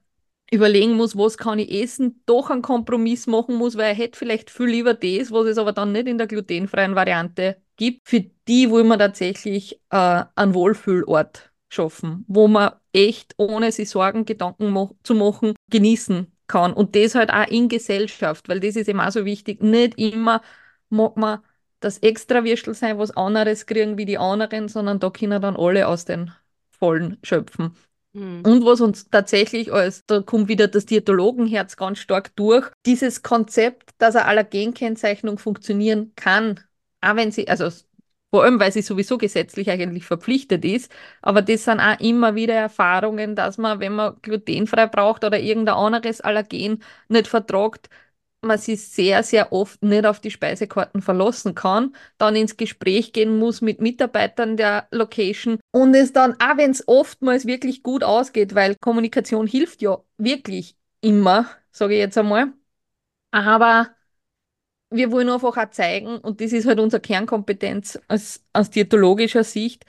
überlegen 0.52 0.94
muss, 0.94 1.18
was 1.18 1.38
kann 1.38 1.60
ich 1.60 1.72
essen, 1.72 2.22
doch 2.26 2.50
einen 2.50 2.62
Kompromiss 2.62 3.28
machen 3.28 3.56
muss, 3.56 3.76
weil 3.78 3.88
er 3.90 3.94
hätte 3.96 4.18
vielleicht 4.18 4.50
viel 4.50 4.68
lieber 4.68 4.94
das, 4.94 5.32
was 5.32 5.46
es 5.48 5.58
aber 5.58 5.74
dann 5.74 5.92
nicht 5.92 6.08
in 6.08 6.18
der 6.18 6.28
glutenfreien 6.28 6.96
Variante 6.96 7.58
gibt. 7.76 8.08
Für 8.08 8.22
die 8.48 8.70
wollen 8.70 8.88
wir 8.88 8.98
tatsächlich 8.98 9.80
äh, 9.90 10.24
einen 10.36 10.54
Wohlfühlort 10.54 11.52
schaffen, 11.70 12.24
wo 12.28 12.48
man 12.48 12.72
echt, 12.94 13.34
ohne 13.38 13.72
sich 13.72 13.90
Sorgen, 13.90 14.26
Gedanken 14.26 14.70
mo 14.70 14.96
zu 15.04 15.16
machen, 15.16 15.54
genießen 15.70 16.32
kann. 16.48 16.74
Und 16.74 16.96
das 16.96 17.16
halt 17.16 17.32
auch 17.32 17.48
in 17.48 17.68
Gesellschaft, 17.68 18.48
weil 18.48 18.60
das 18.62 18.76
ist 18.76 18.90
auch 18.94 19.12
so 19.12 19.26
wichtig. 19.26 19.62
Nicht 19.62 19.98
immer 20.00 20.42
mag 20.90 21.18
man 21.18 21.40
das 21.80 22.00
Extrawürstel 22.00 22.74
sein, 22.74 22.98
was 22.98 23.12
anderes 23.12 23.66
kriegen 23.66 23.98
wie 23.98 24.06
die 24.06 24.18
anderen, 24.18 24.68
sondern 24.70 25.00
da 25.00 25.10
können 25.10 25.42
dann 25.42 25.56
alle 25.58 25.88
aus 25.88 26.06
den 26.06 26.32
Vollen 26.72 27.18
schöpfen. 27.24 27.74
Mhm. 28.18 28.42
Und 28.42 28.66
was 28.66 28.82
uns 28.82 29.10
tatsächlich 29.10 29.72
als, 29.72 30.04
da 30.08 30.22
kommt 30.22 30.48
wieder 30.48 30.68
das 30.68 30.88
Diätologenherz 30.88 31.78
ganz 31.78 32.00
stark 32.00 32.36
durch, 32.36 32.68
dieses 32.86 33.22
Konzept, 33.22 33.92
dass 34.00 34.16
eine 34.16 34.26
Allergenkennzeichnung 34.26 35.38
funktionieren 35.38 36.14
kann, 36.16 36.60
auch 37.02 37.16
wenn 37.16 37.32
sie, 37.32 37.48
also 37.48 37.70
vor 38.32 38.44
allem, 38.44 38.60
weil 38.60 38.72
sie 38.72 38.82
sowieso 38.82 39.18
gesetzlich 39.20 39.70
eigentlich 39.70 40.06
verpflichtet 40.06 40.66
ist. 40.66 40.92
Aber 41.22 41.42
das 41.44 41.64
sind 41.66 41.80
auch 41.80 42.00
immer 42.00 42.36
wieder 42.36 42.56
Erfahrungen, 42.56 43.36
dass 43.36 43.58
man, 43.58 43.80
wenn 43.80 43.94
man 43.94 44.16
glutenfrei 44.22 44.88
braucht 44.88 45.24
oder 45.24 45.40
irgendein 45.40 45.76
anderes 45.76 46.20
Allergen 46.22 46.84
nicht 47.08 47.28
vertragt, 47.28 47.90
man 48.48 48.58
sich 48.58 48.82
sehr, 48.88 49.24
sehr 49.24 49.52
oft 49.54 49.84
nicht 49.84 50.06
auf 50.06 50.20
die 50.20 50.32
Speisekarten 50.32 51.02
verlassen 51.02 51.56
kann, 51.56 51.96
dann 52.18 52.36
ins 52.36 52.58
Gespräch 52.58 53.14
gehen 53.14 53.38
muss 53.38 53.62
mit 53.62 53.82
Mitarbeitern 53.82 54.58
der 54.58 54.88
Location 54.92 55.60
und 55.72 55.94
es 55.96 56.14
dann, 56.14 56.34
auch 56.34 56.58
wenn 56.58 56.72
es 56.72 56.88
oftmals 56.88 57.46
wirklich 57.46 57.84
gut 57.84 58.04
ausgeht, 58.04 58.56
weil 58.56 58.76
Kommunikation 58.76 59.48
hilft 59.48 59.82
ja 59.82 60.00
wirklich 60.18 60.76
immer, 61.02 61.48
sage 61.72 61.94
ich 61.96 62.00
jetzt 62.00 62.18
einmal, 62.18 62.54
aber 63.32 63.90
wir 64.90 65.12
wollen 65.12 65.30
einfach 65.30 65.58
auch 65.58 65.70
zeigen, 65.72 66.18
und 66.18 66.42
das 66.42 66.54
ist 66.54 66.66
halt 66.68 66.80
unsere 66.80 67.02
Kernkompetenz 67.02 68.00
aus, 68.08 68.44
aus 68.54 68.70
diätologischer 68.70 69.44
Sicht, 69.44 69.86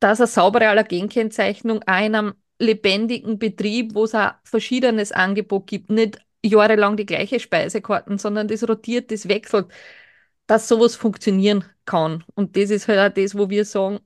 dass 0.00 0.20
eine 0.20 0.26
saubere 0.26 0.68
Allergenkennzeichnung 0.68 1.82
auch 1.86 2.04
in 2.04 2.14
einem 2.14 2.34
lebendigen 2.58 3.38
Betrieb, 3.38 3.94
wo 3.94 4.04
es 4.04 4.14
ein 4.14 4.32
verschiedenes 4.44 5.12
Angebot 5.12 5.66
gibt, 5.66 5.90
nicht 5.90 6.20
jahrelang 6.44 6.96
die 6.96 7.06
gleiche 7.06 7.40
Speisekarten, 7.40 8.18
sondern 8.18 8.48
das 8.48 8.68
rotiert, 8.68 9.10
das 9.10 9.28
wechselt, 9.28 9.68
dass 10.46 10.68
sowas 10.68 10.96
funktionieren 10.96 11.64
kann. 11.84 12.24
Und 12.34 12.56
das 12.56 12.70
ist 12.70 12.88
halt 12.88 13.12
auch 13.12 13.14
das, 13.14 13.36
wo 13.36 13.50
wir 13.50 13.64
sagen, 13.64 14.00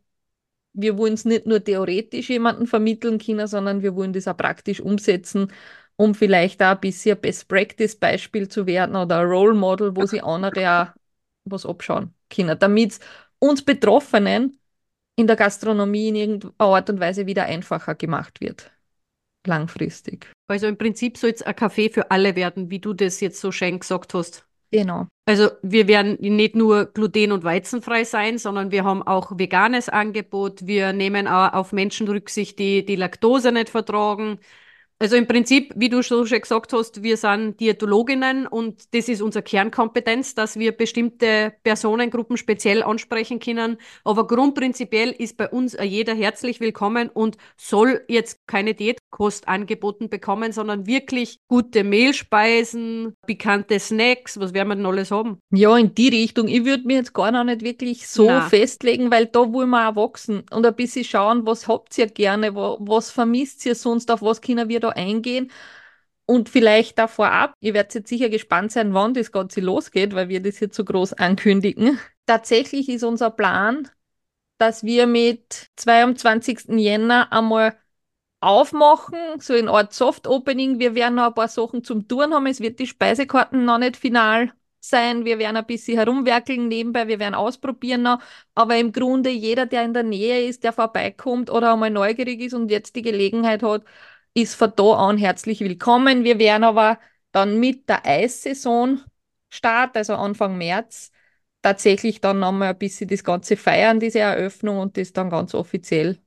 wir 0.75 0.96
wollen 0.99 1.14
es 1.14 1.25
nicht 1.25 1.46
nur 1.46 1.62
theoretisch 1.62 2.31
jemandem 2.31 2.67
vermitteln 2.67 3.19
können, 3.19 3.46
sondern 3.46 3.82
wir 3.82 3.94
wollen 3.94 4.12
das 4.12 4.29
auch 4.29 4.37
praktisch 4.37 4.81
umsetzen 4.81 5.52
um 5.96 6.14
vielleicht 6.14 6.62
auch 6.62 6.69
ein 6.73 6.81
bisschen 6.81 7.20
Best-Practice-Beispiel 7.20 8.49
zu 8.49 8.67
werden 8.67 8.96
oder 8.96 9.20
ein 9.20 9.27
Role 9.27 9.55
Model, 9.55 9.96
wo 9.96 10.06
sie 10.06 10.20
andere 10.20 10.70
auch 10.70 10.86
was 11.44 11.67
abschauen 11.67 12.15
können, 12.31 12.58
damit 12.58 12.98
uns 13.39 13.65
Betroffenen 13.65 14.58
in 15.17 15.27
der 15.27 15.36
Gastronomie 15.36 16.08
in 16.08 16.17
irgendeiner 16.17 16.55
Art 16.58 16.91
und 16.91 17.01
Weise 17.01 17.27
wieder 17.27 17.44
einfacher 17.44 17.94
gemacht 17.94 18.41
wird. 18.41 18.70
Langfristig. 19.46 20.31
Also 20.49 20.67
im 20.67 20.79
Prinzip 20.79 21.19
soll 21.19 21.31
es 21.31 21.43
ein 21.43 21.56
Kaffee 21.56 21.89
für 21.89 22.11
alle 22.11 22.37
werden, 22.37 22.70
wie 22.70 22.79
du 22.79 22.93
das 22.93 23.20
jetzt 23.20 23.41
so 23.41 23.51
schön 23.51 23.81
gesagt 23.81 24.15
hast. 24.15 24.46
Genau. 24.70 25.06
Also 25.27 25.51
wir 25.63 25.87
werden 25.87 26.17
nicht 26.20 26.56
nur 26.56 26.87
gluten- 26.87 27.32
und 27.32 27.44
weizenfrei 27.44 28.05
sein, 28.05 28.39
sondern 28.39 28.70
wir 28.70 28.84
haben 28.84 29.03
auch 29.03 29.39
veganes 29.39 29.89
Angebot. 29.89 30.67
Wir 30.67 30.93
nehmen 30.93 31.29
auch 31.29 31.53
auf 31.53 31.72
Menschen 31.72 32.08
Rücksicht, 32.08 32.58
die 32.58 32.84
die 32.84 32.96
Laktose 32.96 33.53
nicht 33.53 33.69
vertragen. 33.69 34.39
Also 35.02 35.16
im 35.16 35.26
Prinzip, 35.26 35.72
wie 35.74 35.88
du 35.88 36.00
schon 36.04 36.28
gesagt 36.28 36.72
hast, 36.72 37.02
wir 37.02 37.16
sind 37.16 37.58
Diätologinnen 37.58 38.46
und 38.46 38.94
das 38.94 39.08
ist 39.08 39.20
unsere 39.20 39.42
Kernkompetenz, 39.42 40.36
dass 40.36 40.56
wir 40.60 40.70
bestimmte 40.70 41.54
Personengruppen 41.64 42.36
speziell 42.36 42.84
ansprechen 42.84 43.40
können. 43.40 43.78
Aber 44.04 44.28
grundprinzipiell 44.28 45.10
ist 45.10 45.36
bei 45.36 45.48
uns 45.48 45.76
jeder 45.82 46.14
herzlich 46.14 46.60
willkommen 46.60 47.08
und 47.08 47.36
soll 47.56 48.04
jetzt 48.06 48.46
keine 48.46 48.74
Diätkost 48.74 49.48
angeboten 49.48 50.08
bekommen, 50.08 50.52
sondern 50.52 50.86
wirklich 50.86 51.40
gute 51.48 51.82
Mehlspeisen, 51.82 53.16
pikante 53.26 53.80
Snacks. 53.80 54.38
Was 54.38 54.54
werden 54.54 54.68
wir 54.68 54.76
denn 54.76 54.86
alles 54.86 55.10
haben? 55.10 55.40
Ja, 55.50 55.76
in 55.76 55.96
die 55.96 56.10
Richtung. 56.10 56.46
Ich 56.46 56.64
würde 56.64 56.86
mir 56.86 56.98
jetzt 56.98 57.12
gar 57.12 57.32
noch 57.32 57.42
nicht 57.42 57.62
wirklich 57.62 58.06
so 58.06 58.26
Na. 58.26 58.48
festlegen, 58.48 59.10
weil 59.10 59.26
da 59.26 59.52
wollen 59.52 59.70
wir 59.70 59.88
auch 59.88 59.96
wachsen 59.96 60.44
und 60.52 60.64
ein 60.64 60.76
bisschen 60.76 61.02
schauen, 61.02 61.44
was 61.44 61.66
habt 61.66 61.98
ihr 61.98 62.06
gerne, 62.06 62.54
was 62.54 63.10
vermisst 63.10 63.66
ihr 63.66 63.74
sonst, 63.74 64.08
auf 64.08 64.22
was 64.22 64.40
können 64.40 64.68
wir 64.68 64.78
da 64.78 64.92
eingehen. 64.96 65.51
Und 66.27 66.49
vielleicht 66.49 66.99
da 66.99 67.08
vorab, 67.08 67.55
ihr 67.61 67.75
werdet 67.75 67.94
jetzt 67.94 68.08
sicher 68.08 68.29
gespannt 68.29 68.72
sein, 68.72 68.94
wann 68.94 69.15
das 69.15 69.32
Ganze 69.32 69.61
losgeht, 69.61 70.15
weil 70.15 70.29
wir 70.29 70.41
das 70.43 70.61
jetzt 70.61 70.77
so 70.77 70.84
groß 70.84 71.15
ankündigen. 71.15 71.99
Tatsächlich 72.27 72.89
ist 72.89 73.03
unser 73.03 73.31
Plan, 73.31 73.89
dass 74.58 74.84
wir 74.84 75.06
mit 75.06 75.70
22. 75.77 76.79
Jänner 76.79 77.32
einmal 77.32 77.77
aufmachen, 78.41 79.19
so 79.41 79.55
in 79.55 79.69
Art 79.69 79.93
Soft 79.93 80.27
Opening. 80.27 80.79
Wir 80.79 80.94
werden 80.94 81.15
noch 81.17 81.29
ein 81.29 81.34
paar 81.34 81.49
Sachen 81.49 81.84
zum 81.84 82.08
Touren 82.08 82.34
haben. 82.34 82.46
Es 82.46 82.61
wird 82.61 82.79
die 82.79 82.87
Speisekarten 82.87 83.65
noch 83.65 83.79
nicht 83.79 83.96
final 83.96 84.53
sein. 84.81 85.25
Wir 85.25 85.39
werden 85.39 85.56
ein 85.56 85.67
bisschen 85.67 85.99
herumwerkeln 85.99 86.69
nebenbei. 86.69 87.08
Wir 87.08 87.19
werden 87.20 87.34
ausprobieren 87.34 88.03
noch. 88.03 88.20
Aber 88.55 88.77
im 88.77 88.93
Grunde 88.93 89.31
jeder, 89.31 89.67
der 89.67 89.84
in 89.84 89.94
der 89.94 90.03
Nähe 90.03 90.46
ist, 90.46 90.65
der 90.65 90.72
vorbeikommt 90.72 91.51
oder 91.51 91.72
einmal 91.72 91.91
neugierig 91.91 92.41
ist 92.41 92.55
und 92.55 92.70
jetzt 92.70 92.96
die 92.96 93.03
Gelegenheit 93.03 93.63
hat, 93.63 93.84
ist 94.34 94.55
von 94.55 94.72
da 94.74 94.93
an 94.94 95.19
herzlich 95.19 95.60
willkommen. 95.60 96.24
Wir 96.24 96.39
werden 96.39 96.65
aber 96.65 96.98
dann 97.32 97.60
mit 97.60 97.89
der 97.89 98.06
Eissaison 98.06 99.01
Start, 99.51 99.96
also 99.96 100.15
Anfang 100.15 100.56
März, 100.56 101.12
tatsächlich 101.60 102.20
dann 102.20 102.39
nochmal 102.39 102.70
ein 102.70 102.79
bisschen 102.79 103.08
das 103.08 103.22
Ganze 103.22 103.56
feiern, 103.56 104.01
diese 104.01 104.20
Eröffnung 104.20 104.79
und 104.79 104.96
das 104.96 105.12
dann 105.12 105.29
ganz 105.29 105.55
offiziell 105.55 106.19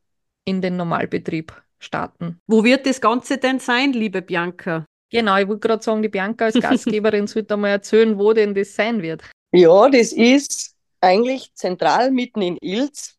in 0.46 0.62
den 0.62 0.78
Normalbetrieb 0.78 1.52
starten. 1.80 2.40
Wo 2.46 2.64
wird 2.64 2.86
das 2.86 3.02
Ganze 3.02 3.40
denn 3.40 3.60
sein, 3.60 3.94
liebe 3.94 4.22
Bianca? 4.22 4.86
Genau, 5.12 5.38
ich 5.38 5.48
wollte 5.48 5.68
gerade 5.68 5.84
sagen, 5.84 6.02
die 6.04 6.10
Bianca 6.10 6.46
als 6.46 6.60
Gastgeberin 6.60 7.26
sollte 7.28 7.58
mal 7.58 7.70
erzählen, 7.70 8.18
wo 8.18 8.34
denn 8.34 8.54
das 8.54 8.76
sein 8.76 9.02
wird. 9.02 9.24
Ja, 9.52 9.90
das 9.90 10.14
ist 10.14 10.76
eigentlich 11.02 11.54
zentral 11.56 12.12
mitten 12.12 12.42
in 12.42 12.58
Ilz. 12.62 13.15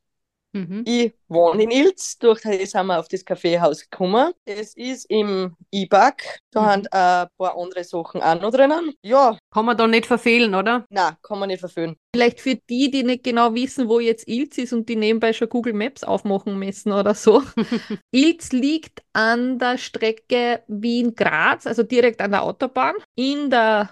Mhm. 0.57 0.83
Ich 0.87 1.13
wohne 1.29 1.65
in 1.65 1.71
Ilz, 1.71 2.19
durch 2.19 2.41
das 2.43 2.71
sind 2.71 2.87
wir 2.87 2.99
auf 2.99 3.09
das 3.09 3.25
Kaffeehaus 3.25 3.81
gekommen. 3.91 4.33
Es 4.45 4.75
ist 4.75 5.05
im 5.11 5.55
IBAG, 5.73 6.23
da 6.51 6.61
Mhm. 6.61 6.67
haben 6.67 6.87
ein 6.91 7.27
paar 7.37 7.59
andere 7.59 7.85
Sachen 7.85 8.23
auch 8.23 8.41
noch 8.41 8.51
drinnen. 8.51 8.93
Ja, 9.03 9.37
Kann 9.53 9.67
man 9.67 9.77
da 9.77 9.87
nicht 9.87 10.07
verfehlen, 10.07 10.55
oder? 10.55 10.87
na, 10.91 11.17
kann 11.23 11.39
man 11.39 11.49
nicht 11.49 11.61
verfehlen. 11.61 11.97
Vielleicht 12.15 12.41
für 12.41 12.55
die, 12.55 12.91
die 12.91 13.03
nicht 13.03 13.25
genau 13.25 13.55
wissen, 13.55 13.89
wo 13.89 14.01
jetzt 14.01 14.27
Ilz 14.29 14.57
ist 14.59 14.73
und 14.73 14.89
die 14.89 14.97
nebenbei 14.97 15.33
schon 15.33 15.49
Google 15.49 15.73
Maps 15.75 16.03
aufmachen 16.05 16.59
müssen 16.59 16.93
oder 16.93 17.15
so. 17.15 17.43
Ilz 18.13 18.53
liegt 18.53 19.03
an 19.13 19.59
der 19.59 19.77
Strecke 19.79 20.63
Wien-Graz, 20.69 21.67
also 21.67 21.83
direkt 21.83 22.21
an 22.21 22.31
der 22.31 22.43
Autobahn, 22.43 22.95
in 23.15 23.51
der, 23.51 23.91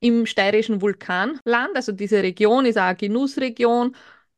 im 0.00 0.26
steirischen 0.26 0.80
Vulkanland. 0.82 1.74
Also 1.74 1.92
diese 1.92 2.22
Region 2.22 2.66
ist 2.66 2.76
auch 2.76 2.82
eine 2.82 2.96
Genussregion. 2.96 3.94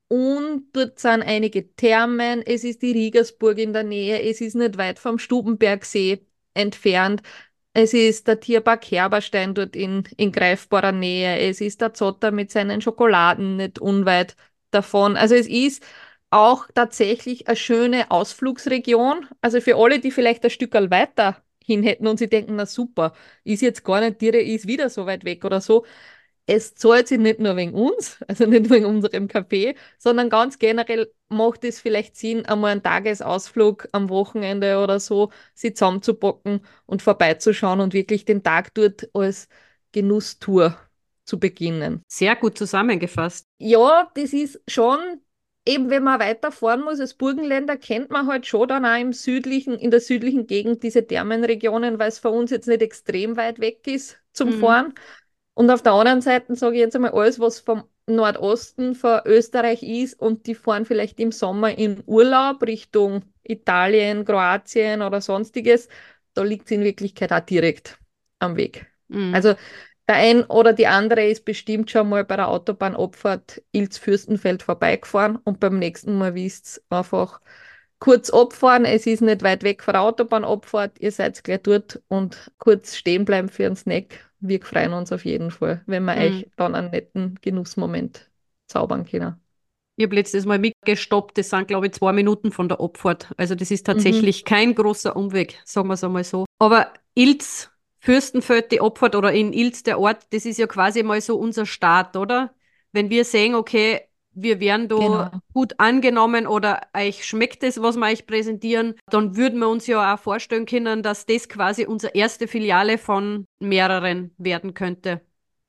Und 0.09 0.67
dort 0.73 0.99
sind 0.99 1.23
einige 1.23 1.75
Thermen. 1.77 2.43
Es 2.47 2.65
ist 2.65 2.83
die 2.83 2.93
Riegersburg 2.93 3.59
in 3.59 3.73
der 3.73 3.85
Nähe. 3.85 4.23
Es 4.23 4.41
ist 4.41 4.55
nicht 4.55 4.77
weit 4.79 4.99
vom 4.99 5.19
Stubenbergsee 5.19 6.25
entfernt. 6.55 7.23
Es 7.73 7.93
ist 7.95 8.29
der 8.29 8.39
Tierpark 8.41 8.85
Herberstein 8.91 9.55
dort 9.55 9.75
in, 9.75 10.05
in 10.17 10.31
greifbarer 10.31 10.93
Nähe. 10.93 11.39
Es 11.41 11.61
ist 11.61 11.81
der 11.81 11.95
Zotter 11.95 12.31
mit 12.31 12.51
seinen 12.53 12.81
Schokoladen 12.81 13.57
nicht 13.57 13.81
unweit 13.81 14.37
davon. 14.71 15.17
Also 15.17 15.35
es 15.35 15.49
ist 15.49 15.85
auch 16.31 16.67
tatsächlich 16.75 17.49
eine 17.49 17.57
schöne 17.57 18.11
Ausflugsregion. 18.11 19.27
Also 19.41 19.61
für 19.61 19.77
alle, 19.77 19.99
die 20.01 20.11
vielleicht 20.13 20.45
ein 20.45 20.51
Stück 20.51 20.75
weiter 20.75 21.43
hin 21.65 21.83
hätten 21.83 22.07
und 22.07 22.19
sie 22.19 22.29
denken, 22.29 22.57
na 22.57 22.67
super, 22.67 23.15
ist 23.43 23.63
jetzt 23.63 23.85
gar 23.85 24.01
nicht 24.01 24.21
direkt, 24.21 24.49
ist 24.49 24.67
wieder 24.69 24.91
so 24.91 25.07
weit 25.07 25.25
weg 25.25 25.45
oder 25.45 25.61
so. 25.61 25.85
Es 26.47 26.75
zahlt 26.75 27.09
sich 27.09 27.19
nicht 27.19 27.39
nur 27.41 27.57
wegen 27.57 27.73
uns, 27.73 28.19
also 28.29 28.47
nicht 28.47 28.69
wegen 28.71 28.85
unserem 28.87 29.29
Café, 29.29 29.77
sondern 29.99 30.29
ganz 30.29 30.59
generell 30.59 31.11
macht 31.29 31.65
es 31.65 31.81
vielleicht 31.81 32.17
Sinn, 32.17 32.45
einmal 32.47 32.73
einen 32.73 32.83
Tagesausflug 32.83 33.89
am 33.93 34.11
Wochenende 34.11 34.79
oder 34.79 35.01
so, 35.01 35.31
sie 35.55 35.73
zusammenzupacken 35.73 36.61
und 36.87 37.03
vorbeizuschauen 37.03 37.81
und 37.81 37.95
wirklich 37.95 38.25
den 38.25 38.43
Tag 38.43 38.75
dort 38.75 39.09
als 39.15 39.49
Genusstour 39.93 40.77
zu 41.25 41.39
beginnen. 41.39 42.03
Sehr 42.09 42.37
gut 42.37 42.59
zusammengefasst. 42.59 43.47
Ja, 43.59 44.11
das 44.15 44.33
ist 44.35 44.61
schon, 44.69 44.99
eben 45.65 45.89
wenn 45.89 46.03
man 46.03 46.21
weiterfahren 46.21 46.83
muss, 46.83 47.01
als 47.01 47.15
Burgenländer 47.15 47.77
kennt 47.79 48.11
man 48.11 48.27
halt 48.27 48.47
schon 48.47 48.69
dann 48.69 48.85
auch 48.85 48.99
im 49.01 49.13
südlichen, 49.13 49.79
in 49.79 49.91
der 49.91 50.01
südlichen 50.01 50.47
Gegend 50.47 50.83
diese 50.83 51.07
Thermenregionen, 51.07 51.99
weil 51.99 52.09
es 52.09 52.19
für 52.19 52.31
uns 52.31 52.51
jetzt 52.51 52.69
nicht 52.69 52.83
extrem 52.83 53.37
weit 53.37 53.61
weg 53.61 53.87
ist 53.87 54.19
zum 54.33 54.51
Mhm. 54.51 54.53
Fahren. 54.53 54.95
Und 55.55 55.71
auf 55.71 55.83
der 55.83 55.93
anderen 55.93 56.21
Seite 56.21 56.55
sage 56.57 56.75
ich 56.75 56.81
jetzt 56.81 56.97
einmal 56.97 57.13
alles, 57.13 57.39
was 57.39 57.61
vom 57.61 57.85
Nordosten 58.07 58.95
von 58.95 59.21
Österreich 59.25 59.83
ist 59.83 60.21
und 60.21 60.47
die 60.47 60.55
fahren 60.55 60.85
vielleicht 60.85 61.19
im 61.21 61.33
Sommer 61.33 61.77
in 61.79 62.03
Urlaub 62.07 62.63
Richtung 62.63 63.23
Italien, 63.45 64.25
Kroatien 64.25 65.01
oder 65.03 65.21
sonstiges, 65.21 65.89
da 66.35 66.43
liegt 66.43 66.67
es 66.67 66.73
in 66.73 66.83
Wirklichkeit 66.83 67.33
auch 67.33 67.41
direkt 67.41 67.99
am 68.41 68.57
Weg. 68.57 68.87
Mhm. 69.09 69.35
Also 69.35 69.55
der 70.09 70.17
ein 70.17 70.45
oder 70.45 70.73
die 70.73 70.87
andere 70.87 71.27
ist 71.27 71.45
bestimmt 71.45 71.91
schon 71.91 72.09
mal 72.09 72.25
bei 72.25 72.37
der 72.37 72.49
Autobahnabfahrt 72.49 73.63
Ilz-Fürstenfeld 73.73 74.63
vorbeigefahren 74.63 75.37
und 75.45 75.61
beim 75.61 75.79
nächsten 75.79 76.19
Mal 76.19 76.35
wisst 76.35 76.83
einfach 76.91 77.41
kurz 78.01 78.29
abfahren. 78.29 78.85
Es 78.85 79.07
ist 79.07 79.23
nicht 79.23 79.43
weit 79.43 79.63
weg 79.63 79.83
von 79.83 79.95
der 79.95 80.03
Autobahnabfahrt. 80.03 80.99
Ihr 81.01 81.11
seid 81.11 81.43
gleich 81.43 81.63
dort 81.63 82.03
und 82.09 82.51
kurz 82.59 82.97
stehen 82.97 83.25
bleiben 83.25 83.49
für 83.49 83.65
einen 83.65 83.77
Snack. 83.77 84.19
Wir 84.47 84.61
freuen 84.61 84.93
uns 84.93 85.11
auf 85.11 85.25
jeden 85.25 85.51
Fall, 85.51 85.83
wenn 85.87 86.05
wir 86.05 86.15
Mhm. 86.17 86.21
euch 86.21 86.47
dann 86.57 86.75
einen 86.75 86.91
netten 86.91 87.39
Genussmoment 87.41 88.31
zaubern 88.67 89.07
können. 89.07 89.41
Ich 89.97 90.05
habe 90.05 90.17
letztes 90.17 90.45
Mal 90.45 90.59
mitgestoppt, 90.59 91.39
das 91.39 91.51
sind, 91.51 91.69
glaube 91.69 91.87
ich, 91.87 91.93
zwei 91.93 92.13
Minuten 92.13 92.53
von 92.53 92.69
der 92.69 92.81
Abfahrt. 92.81 93.33
Also 93.37 93.55
das 93.55 93.71
ist 93.71 93.87
tatsächlich 93.87 94.45
kein 94.45 94.75
großer 94.75 95.17
Umweg, 95.17 95.61
sagen 95.65 95.89
wir 95.89 95.95
es 95.95 96.05
einmal 96.05 96.25
so. 96.25 96.45
Aber 96.59 96.93
Ilz, 97.15 97.71
Fürstenfeld, 98.01 98.71
die 98.73 98.81
Abfahrt 98.81 99.15
oder 99.15 99.33
in 99.33 99.53
Ilz 99.53 99.83
der 99.83 99.99
Ort, 99.99 100.27
das 100.31 100.45
ist 100.45 100.59
ja 100.59 100.67
quasi 100.67 101.03
mal 101.03 101.21
so 101.21 101.37
unser 101.39 101.65
Start, 101.65 102.17
oder? 102.17 102.55
Wenn 102.93 103.09
wir 103.09 103.25
sehen, 103.25 103.55
okay, 103.55 104.03
wir 104.35 104.61
werden 104.61 104.89
da 104.89 104.97
Genau. 104.97 105.31
gut 105.53 105.75
angenommen 105.79 106.47
oder 106.47 106.83
euch 106.95 107.25
schmeckt 107.25 107.63
es, 107.63 107.81
was 107.81 107.97
wir 107.97 108.07
euch 108.07 108.27
präsentieren, 108.27 108.95
dann 109.11 109.37
würden 109.37 109.59
wir 109.61 109.69
uns 109.69 109.87
ja 109.87 110.15
auch 110.15 110.19
vorstellen 110.19 110.67
können, 110.67 111.03
dass 111.03 111.27
das 111.27 111.49
quasi 111.49 111.87
unsere 111.87 112.15
erste 112.15 112.49
Filiale 112.49 112.99
von 112.99 113.47
mehreren 113.59 114.35
werden 114.39 114.75
könnte. 114.75 115.21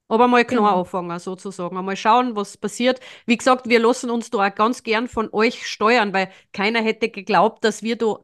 Aber 0.07 0.27
mal 0.27 0.45
klar 0.45 0.69
Genau. 0.69 0.79
anfangen, 0.81 1.17
sozusagen. 1.19 1.75
Mal 1.83 1.95
schauen, 1.95 2.35
was 2.35 2.57
passiert. 2.57 2.99
Wie 3.25 3.37
gesagt, 3.37 3.67
wir 3.67 3.79
lassen 3.79 4.11
uns 4.11 4.29
da 4.29 4.47
auch 4.47 4.55
ganz 4.55 4.83
gern 4.83 5.07
von 5.07 5.29
euch 5.33 5.65
steuern, 5.67 6.13
weil 6.13 6.29
keiner 6.53 6.81
hätte 6.81 7.09
geglaubt, 7.09 7.63
dass 7.63 7.81
wir 7.81 7.95
da 7.95 8.19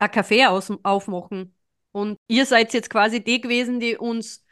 ein 0.00 0.10
Café 0.10 0.48
aus, 0.48 0.72
aufmachen. 0.82 1.54
Und 1.92 2.16
ihr 2.28 2.46
seid 2.46 2.72
jetzt 2.74 2.90
quasi 2.90 3.22
die 3.22 3.40
gewesen, 3.40 3.78
die 3.80 3.96
uns 3.96 4.44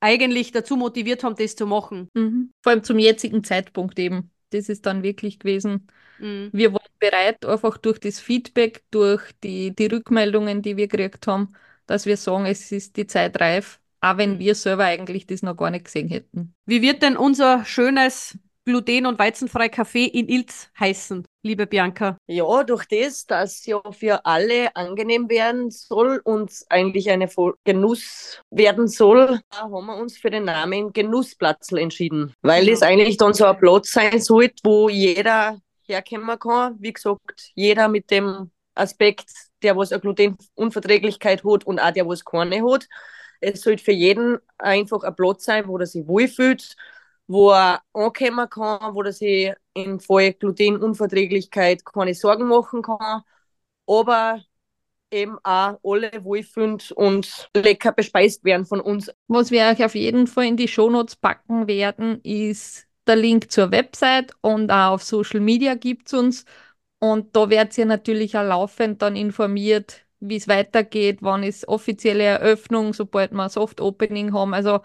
eigentlich 0.00 0.52
dazu 0.52 0.76
motiviert 0.76 1.24
haben, 1.24 1.34
das 1.36 1.56
zu 1.56 1.66
machen. 1.66 2.08
Mhm. 2.14 2.52
Vor 2.62 2.72
allem 2.72 2.84
zum 2.84 2.98
jetzigen 2.98 3.44
Zeitpunkt 3.44 3.98
eben. 3.98 4.30
Das 4.50 4.68
ist 4.68 4.86
dann 4.86 5.02
wirklich 5.02 5.38
gewesen. 5.38 5.86
Mhm. 6.18 6.50
Wir 6.52 6.72
waren 6.72 6.86
bereit, 6.98 7.44
einfach 7.46 7.78
durch 7.78 7.98
das 8.00 8.20
Feedback, 8.20 8.82
durch 8.90 9.22
die, 9.42 9.74
die 9.74 9.86
Rückmeldungen, 9.86 10.62
die 10.62 10.76
wir 10.76 10.88
gekriegt 10.88 11.26
haben, 11.26 11.52
dass 11.86 12.06
wir 12.06 12.16
sagen, 12.16 12.46
es 12.46 12.72
ist 12.72 12.96
die 12.96 13.06
Zeit 13.06 13.40
reif, 13.40 13.80
auch 14.00 14.16
wenn 14.16 14.38
wir 14.38 14.54
selber 14.54 14.84
eigentlich 14.84 15.26
das 15.26 15.42
noch 15.42 15.56
gar 15.56 15.70
nicht 15.70 15.86
gesehen 15.86 16.08
hätten. 16.08 16.54
Wie 16.66 16.82
wird 16.82 17.02
denn 17.02 17.16
unser 17.16 17.64
schönes 17.64 18.38
gluten- 18.64 19.06
und 19.06 19.18
weizenfrei 19.18 19.66
Café 19.66 20.06
in 20.10 20.28
Ilz 20.28 20.68
heißen, 20.78 21.24
liebe 21.42 21.66
Bianca? 21.66 22.16
Ja, 22.26 22.62
durch 22.62 22.86
das, 22.86 23.26
dass 23.26 23.64
ja 23.66 23.80
für 23.92 24.24
alle 24.26 24.74
angenehm 24.76 25.28
werden 25.28 25.70
soll 25.70 26.20
und 26.24 26.52
eigentlich 26.68 27.10
eine 27.10 27.28
Voll- 27.28 27.54
Genuss 27.64 28.40
werden 28.50 28.86
soll, 28.88 29.40
haben 29.52 29.86
wir 29.86 29.96
uns 29.96 30.18
für 30.18 30.30
den 30.30 30.44
Namen 30.44 30.92
Genussplatzl 30.92 31.78
entschieden. 31.78 32.32
Weil 32.42 32.62
Genau. 32.64 32.74
es 32.74 32.82
eigentlich 32.82 33.16
dann 33.16 33.34
so 33.34 33.46
ein 33.46 33.58
Platz 33.58 33.90
sein 33.92 34.20
sollte, 34.20 34.54
wo 34.64 34.88
jeder 34.88 35.58
herkommen 35.82 36.38
kann. 36.38 36.76
Wie 36.78 36.92
gesagt, 36.92 37.50
jeder 37.54 37.88
mit 37.88 38.10
dem 38.10 38.50
Aspekt, 38.74 39.30
der 39.62 39.76
was 39.76 39.92
eine 39.92 40.00
Glutenunverträglichkeit 40.00 41.44
hat 41.44 41.64
und 41.66 41.80
auch 41.80 41.90
der 41.90 42.06
was 42.06 42.24
keine 42.24 42.62
hat. 42.62 42.86
Es 43.40 43.62
sollte 43.62 43.82
für 43.82 43.92
jeden 43.92 44.38
einfach 44.58 45.02
ein 45.02 45.16
Platz 45.16 45.44
sein, 45.44 45.66
wo 45.66 45.78
er 45.78 45.86
sich 45.86 46.06
wohlfühlt, 46.06 46.76
wo 47.30 47.52
er 47.52 47.80
ankommen 47.92 48.50
kann, 48.50 48.92
wo 48.92 49.02
er 49.02 49.12
sich 49.12 49.52
im 49.74 50.00
Fall 50.00 50.32
Glutenunverträglichkeit 50.32 51.84
keine 51.84 52.12
Sorgen 52.12 52.48
machen 52.48 52.82
kann, 52.82 53.22
aber 53.86 54.42
eben 55.12 55.38
auch 55.44 55.78
alle 55.84 56.24
wohlfühlen 56.24 56.80
und 56.96 57.48
lecker 57.54 57.92
bespeist 57.92 58.44
werden 58.44 58.66
von 58.66 58.80
uns. 58.80 59.12
Was 59.28 59.52
wir 59.52 59.66
euch 59.66 59.84
auf 59.84 59.94
jeden 59.94 60.26
Fall 60.26 60.46
in 60.46 60.56
die 60.56 60.66
Shownotes 60.66 61.14
packen 61.16 61.68
werden, 61.68 62.20
ist 62.22 62.88
der 63.06 63.16
Link 63.16 63.52
zur 63.52 63.70
Website 63.70 64.32
und 64.40 64.72
auch 64.72 64.94
auf 64.94 65.04
Social 65.04 65.40
Media 65.40 65.74
gibt 65.76 66.08
es 66.08 66.14
uns. 66.14 66.44
Und 66.98 67.36
da 67.36 67.48
werdet 67.48 67.78
ihr 67.78 67.86
natürlich 67.86 68.36
auch 68.36 68.42
laufend 68.42 69.02
dann 69.02 69.14
informiert, 69.14 70.04
wie 70.18 70.36
es 70.36 70.48
weitergeht, 70.48 71.18
wann 71.22 71.44
ist 71.44 71.68
offizielle 71.68 72.24
Eröffnung, 72.24 72.92
sobald 72.92 73.32
wir 73.32 73.48
Soft 73.48 73.80
Opening 73.80 74.34
haben. 74.34 74.52
Also 74.52 74.80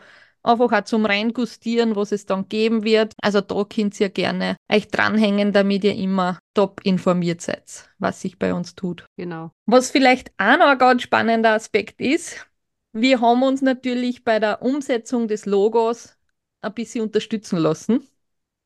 einfach 0.45 0.71
auch 0.71 0.85
zum 0.85 1.05
Reingustieren, 1.05 1.95
was 1.95 2.11
es 2.11 2.25
dann 2.25 2.47
geben 2.47 2.83
wird. 2.83 3.13
Also 3.21 3.41
da 3.41 3.63
könnt 3.63 3.99
ihr 3.99 4.09
gerne 4.09 4.55
euch 4.71 4.87
dranhängen, 4.87 5.51
damit 5.51 5.83
ihr 5.83 5.95
immer 5.95 6.39
top 6.53 6.81
informiert 6.83 7.41
seid, 7.41 7.89
was 7.97 8.21
sich 8.21 8.37
bei 8.37 8.53
uns 8.53 8.75
tut. 8.75 9.05
Genau. 9.17 9.51
Was 9.65 9.91
vielleicht 9.91 10.31
auch 10.37 10.57
noch 10.57 10.67
ein 10.67 10.77
ganz 10.77 11.01
spannender 11.01 11.51
Aspekt 11.51 11.99
ist, 11.99 12.45
wir 12.93 13.19
haben 13.19 13.43
uns 13.43 13.61
natürlich 13.61 14.23
bei 14.23 14.39
der 14.39 14.61
Umsetzung 14.61 15.27
des 15.27 15.45
Logos 15.45 16.15
ein 16.61 16.73
bisschen 16.73 17.03
unterstützen 17.03 17.57
lassen. 17.57 18.07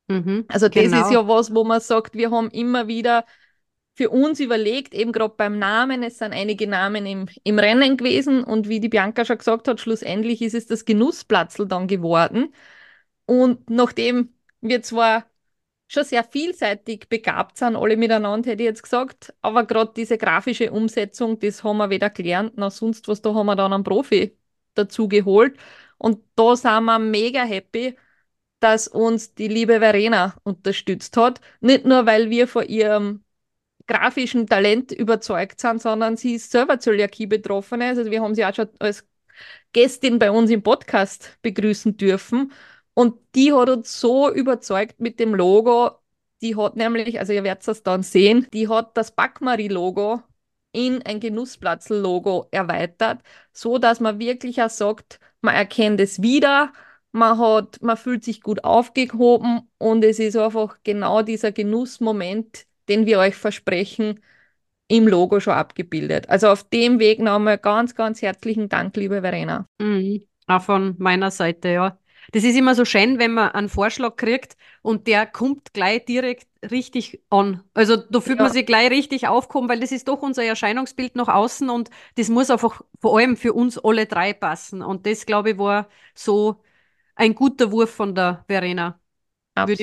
Mhm. 0.07 0.45
Also 0.47 0.67
das 0.69 0.83
Genau. 0.83 1.01
ist 1.01 1.11
ja 1.11 1.27
was, 1.27 1.53
wo 1.53 1.63
man 1.63 1.81
sagt, 1.81 2.15
wir 2.15 2.31
haben 2.31 2.49
immer 2.51 2.87
wieder 2.87 3.25
für 3.99 4.09
uns 4.11 4.39
überlegt, 4.39 4.93
eben 4.93 5.11
gerade 5.11 5.33
beim 5.35 5.59
Namen, 5.59 6.03
es 6.03 6.19
sind 6.19 6.31
einige 6.31 6.67
Namen 6.67 7.05
im, 7.05 7.27
im 7.43 7.59
Rennen 7.59 7.97
gewesen 7.97 8.45
und 8.45 8.69
wie 8.69 8.79
die 8.79 8.87
Bianca 8.87 9.25
schon 9.25 9.39
gesagt 9.39 9.67
hat, 9.67 9.81
schlussendlich 9.81 10.41
ist 10.41 10.53
es 10.55 10.67
das 10.67 10.85
Genussplatzl 10.85 11.67
dann 11.67 11.85
geworden. 11.85 12.53
Und 13.25 13.69
nachdem 13.69 14.33
wir 14.61 14.81
zwar 14.83 15.25
schon 15.89 16.05
sehr 16.05 16.23
vielseitig 16.23 17.09
begabt 17.09 17.57
sind, 17.57 17.75
alle 17.75 17.97
miteinander, 17.97 18.51
hätte 18.51 18.63
ich 18.63 18.67
jetzt 18.69 18.83
gesagt. 18.83 19.33
Aber 19.41 19.65
gerade 19.65 19.91
diese 19.97 20.17
grafische 20.17 20.71
Umsetzung, 20.71 21.37
das 21.39 21.63
haben 21.65 21.77
wir 21.77 21.89
weder 21.89 22.09
gelernt 22.09 22.57
noch 22.57 22.71
sonst 22.71 23.07
was, 23.09 23.21
da 23.21 23.33
haben 23.33 23.47
wir 23.47 23.57
dann 23.57 23.73
einen 23.73 23.83
Profi 23.83 24.37
dazu 24.75 25.09
geholt. 25.09 25.57
Und 25.97 26.23
da 26.35 26.55
sind 26.55 26.85
wir 26.85 26.99
mega 26.99 27.43
happy, 27.43 27.97
dass 28.61 28.87
uns 28.87 29.35
die 29.35 29.49
liebe 29.49 29.79
Verena 29.79 30.35
unterstützt 30.43 31.17
hat. 31.17 31.41
Nicht 31.59 31.85
nur, 31.85 32.05
weil 32.05 32.29
wir 32.29 32.47
von 32.47 32.65
ihrem 32.65 33.25
grafischen 33.89 34.47
Talent 34.47 34.91
überzeugt 34.91 35.59
sind, 35.59 35.81
sondern 35.81 36.15
sie 36.15 36.35
ist 36.35 36.51
selber 36.51 36.79
Zöliakie 36.79 37.25
betroffene. 37.27 37.87
Also 37.87 38.05
wir 38.05 38.21
haben 38.21 38.35
sie 38.35 38.45
auch 38.45 38.53
schon 38.53 38.69
als 38.79 39.05
Gästin 39.73 40.19
bei 40.19 40.31
uns 40.31 40.51
im 40.51 40.63
Podcast 40.63 41.37
begrüßen 41.41 41.97
dürfen. 41.97 42.51
Und 42.93 43.17
die 43.35 43.53
hat 43.53 43.69
uns 43.69 43.99
so 43.99 44.31
überzeugt 44.31 44.99
mit 44.99 45.19
dem 45.19 45.33
Logo. 45.35 45.91
Die 46.41 46.55
hat 46.55 46.75
nämlich, 46.75 47.19
also 47.19 47.33
ihr 47.33 47.43
werdet 47.43 47.67
es 47.67 47.83
dann 47.83 48.03
sehen, 48.03 48.47
die 48.53 48.67
hat 48.69 48.95
das 48.95 49.11
Backmarie-Logo 49.11 50.21
in 50.71 51.01
ein 51.03 51.19
Genussplatz-Logo 51.19 52.47
erweitert, 52.51 53.21
so 53.51 53.77
dass 53.79 53.99
man 53.99 54.19
wirklich 54.19 54.61
auch 54.61 54.69
sagt, 54.69 55.19
man 55.41 55.55
erkennt 55.55 55.99
es 55.99 56.21
wieder, 56.21 56.71
man 57.11 57.39
hat, 57.39 57.81
man 57.81 57.97
fühlt 57.97 58.23
sich 58.23 58.41
gut 58.41 58.63
aufgehoben 58.63 59.61
und 59.79 60.03
es 60.03 60.19
ist 60.19 60.37
einfach 60.37 60.77
genau 60.83 61.23
dieser 61.23 61.51
Genussmoment, 61.51 62.67
den 62.89 63.05
wir 63.05 63.19
euch 63.19 63.35
versprechen, 63.35 64.19
im 64.89 65.07
Logo 65.07 65.39
schon 65.39 65.53
abgebildet. 65.53 66.27
Also 66.29 66.49
auf 66.49 66.63
dem 66.63 66.99
Weg 66.99 67.19
nochmal 67.19 67.57
ganz, 67.57 67.95
ganz 67.95 68.21
herzlichen 68.21 68.69
Dank, 68.69 68.97
liebe 68.97 69.21
Verena. 69.21 69.67
Mhm. 69.79 70.23
Auch 70.47 70.63
von 70.63 70.95
meiner 70.97 71.31
Seite, 71.31 71.69
ja. 71.69 71.97
Das 72.31 72.43
ist 72.43 72.57
immer 72.57 72.75
so 72.75 72.85
schön, 72.85 73.17
wenn 73.17 73.31
man 73.33 73.49
einen 73.51 73.69
Vorschlag 73.69 74.15
kriegt 74.15 74.55
und 74.81 75.07
der 75.07 75.25
kommt 75.25 75.73
gleich 75.73 76.05
direkt 76.05 76.47
richtig 76.69 77.21
an. 77.29 77.63
Also 77.73 77.97
da 77.97 78.19
fühlt 78.19 78.37
ja. 78.37 78.43
man 78.43 78.51
sich 78.51 78.65
gleich 78.65 78.89
richtig 78.91 79.27
aufkommen, 79.27 79.69
weil 79.69 79.79
das 79.79 79.91
ist 79.91 80.07
doch 80.07 80.21
unser 80.21 80.43
Erscheinungsbild 80.43 81.15
nach 81.15 81.27
außen 81.27 81.69
und 81.69 81.89
das 82.15 82.29
muss 82.29 82.49
einfach 82.49 82.81
vor 82.99 83.17
allem 83.17 83.37
für 83.37 83.53
uns 83.53 83.77
alle 83.77 84.05
drei 84.05 84.33
passen. 84.33 84.81
Und 84.81 85.05
das, 85.05 85.25
glaube 85.25 85.51
ich, 85.51 85.57
war 85.57 85.87
so 86.13 86.61
ein 87.15 87.35
guter 87.35 87.71
Wurf 87.71 87.91
von 87.91 88.13
der 88.13 88.43
Verena. 88.47 88.99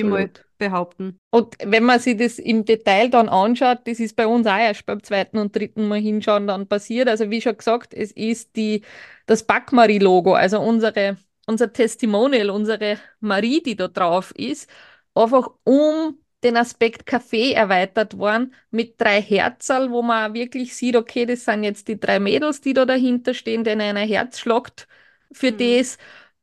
Mal 0.09 0.46
behaupten. 0.57 1.17
Und 1.31 1.55
wenn 1.63 1.83
man 1.83 1.99
sich 1.99 2.17
das 2.17 2.39
im 2.39 2.65
Detail 2.65 3.09
dann 3.09 3.29
anschaut, 3.29 3.79
das 3.85 3.99
ist 3.99 4.15
bei 4.15 4.27
uns 4.27 4.47
auch 4.47 4.57
erst 4.57 4.85
beim 4.85 5.03
zweiten 5.03 5.37
und 5.37 5.55
dritten 5.55 5.87
Mal 5.87 5.99
hinschauen 5.99 6.47
dann 6.47 6.67
passiert. 6.67 7.07
Also 7.07 7.29
wie 7.29 7.41
schon 7.41 7.57
gesagt, 7.57 7.93
es 7.93 8.11
ist 8.11 8.55
die, 8.55 8.83
das 9.25 9.43
Backmarie-Logo, 9.43 10.33
also 10.33 10.59
unsere 10.59 11.17
unser 11.47 11.73
Testimonial, 11.73 12.49
unsere 12.49 12.99
Marie, 13.19 13.61
die 13.63 13.75
da 13.75 13.87
drauf 13.87 14.31
ist, 14.35 14.69
einfach 15.15 15.49
um 15.63 16.19
den 16.43 16.57
Aspekt 16.57 17.05
Kaffee 17.07 17.53
erweitert 17.53 18.17
worden 18.17 18.53
mit 18.69 19.01
drei 19.01 19.21
Herzerl, 19.21 19.89
wo 19.91 20.03
man 20.03 20.33
wirklich 20.33 20.75
sieht, 20.75 20.95
okay, 20.95 21.25
das 21.25 21.45
sind 21.45 21.63
jetzt 21.63 21.87
die 21.87 21.99
drei 21.99 22.19
Mädels, 22.19 22.61
die 22.61 22.73
da 22.73 22.85
dahinter 22.85 23.33
stehen, 23.33 23.63
denen 23.63 23.97
ein 23.97 24.07
Herz 24.07 24.39
schlagt 24.39 24.87
für 25.31 25.51
mhm. 25.51 25.57
das. 25.57 25.97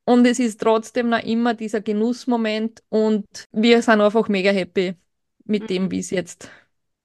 Und 0.04 0.26
es 0.26 0.38
ist 0.38 0.60
trotzdem 0.60 1.08
noch 1.08 1.22
immer 1.22 1.54
dieser 1.54 1.80
Genussmoment 1.80 2.82
und 2.90 3.26
wir 3.52 3.80
sind 3.80 4.00
einfach 4.00 4.28
mega 4.28 4.50
happy 4.50 4.94
mit 5.44 5.62
mhm. 5.64 5.66
dem, 5.66 5.90
wie 5.90 6.00
es 6.00 6.10
jetzt 6.10 6.50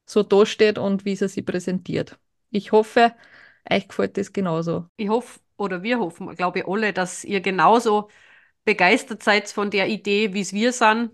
so 0.05 0.23
da 0.23 0.45
steht 0.45 0.77
und 0.77 1.05
wie 1.05 1.13
es 1.13 1.19
sich 1.19 1.45
präsentiert. 1.45 2.19
Ich 2.51 2.71
hoffe, 2.71 3.13
euch 3.69 3.87
gefällt 3.87 4.17
das 4.17 4.33
genauso. 4.33 4.87
Ich 4.97 5.07
hoffe 5.07 5.39
oder 5.57 5.83
wir 5.83 5.99
hoffen, 5.99 6.33
glaube 6.35 6.59
ich, 6.59 6.67
alle, 6.67 6.93
dass 6.93 7.23
ihr 7.23 7.41
genauso 7.41 8.09
begeistert 8.65 9.23
seid 9.23 9.49
von 9.49 9.69
der 9.69 9.87
Idee, 9.87 10.33
wie 10.33 10.41
es 10.41 10.53
wir 10.53 10.73
sind 10.73 11.11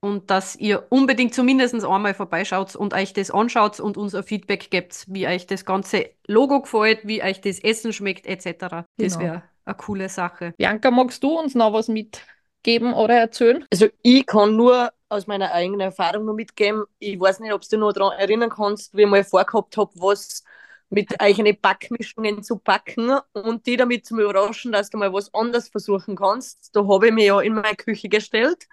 und 0.00 0.30
dass 0.30 0.56
ihr 0.56 0.86
unbedingt 0.90 1.34
zumindest 1.34 1.74
einmal 1.84 2.14
vorbeischaut 2.14 2.76
und 2.76 2.94
euch 2.94 3.12
das 3.12 3.30
anschaut 3.30 3.80
und 3.80 3.96
uns 3.96 4.14
ein 4.14 4.22
Feedback 4.22 4.70
gebt, 4.70 5.04
wie 5.08 5.26
euch 5.26 5.46
das 5.46 5.64
ganze 5.64 6.10
Logo 6.26 6.62
gefällt, 6.62 7.06
wie 7.06 7.22
euch 7.22 7.40
das 7.40 7.58
Essen 7.58 7.92
schmeckt, 7.92 8.26
etc. 8.26 8.44
Genau. 8.46 8.84
Das 8.96 9.18
wäre 9.18 9.42
eine 9.66 9.76
coole 9.76 10.08
Sache. 10.08 10.54
Bianca, 10.56 10.90
magst 10.90 11.22
du 11.22 11.38
uns 11.38 11.54
noch 11.54 11.72
was 11.72 11.88
mitgeben 11.88 12.94
oder 12.94 13.14
erzählen? 13.14 13.64
Also 13.70 13.88
ich 14.02 14.24
kann 14.24 14.56
nur 14.56 14.92
aus 15.08 15.26
meiner 15.26 15.52
eigenen 15.52 15.80
Erfahrung 15.80 16.24
noch 16.24 16.34
mitgeben. 16.34 16.84
Ich 16.98 17.18
weiß 17.18 17.40
nicht, 17.40 17.52
ob 17.52 17.62
du 17.62 17.68
dich 17.68 17.78
noch 17.78 17.92
daran 17.92 18.18
erinnern 18.18 18.50
kannst, 18.50 18.96
wie 18.96 19.02
ich 19.02 19.08
mal 19.08 19.24
vorgehabt 19.24 19.76
habe, 19.76 19.92
was 19.96 20.42
mit 20.88 21.20
eigene 21.20 21.54
Backmischungen 21.54 22.42
zu 22.42 22.58
backen 22.58 23.18
und 23.32 23.66
die 23.66 23.76
damit 23.76 24.06
zu 24.06 24.20
überraschen, 24.20 24.72
dass 24.72 24.90
du 24.90 24.98
mal 24.98 25.12
was 25.12 25.32
anderes 25.34 25.68
versuchen 25.68 26.16
kannst. 26.16 26.74
Da 26.74 26.86
habe 26.86 27.08
ich 27.08 27.12
mir 27.12 27.24
ja 27.24 27.40
in 27.40 27.54
meine 27.54 27.76
Küche 27.76 28.08
gestellt, 28.08 28.68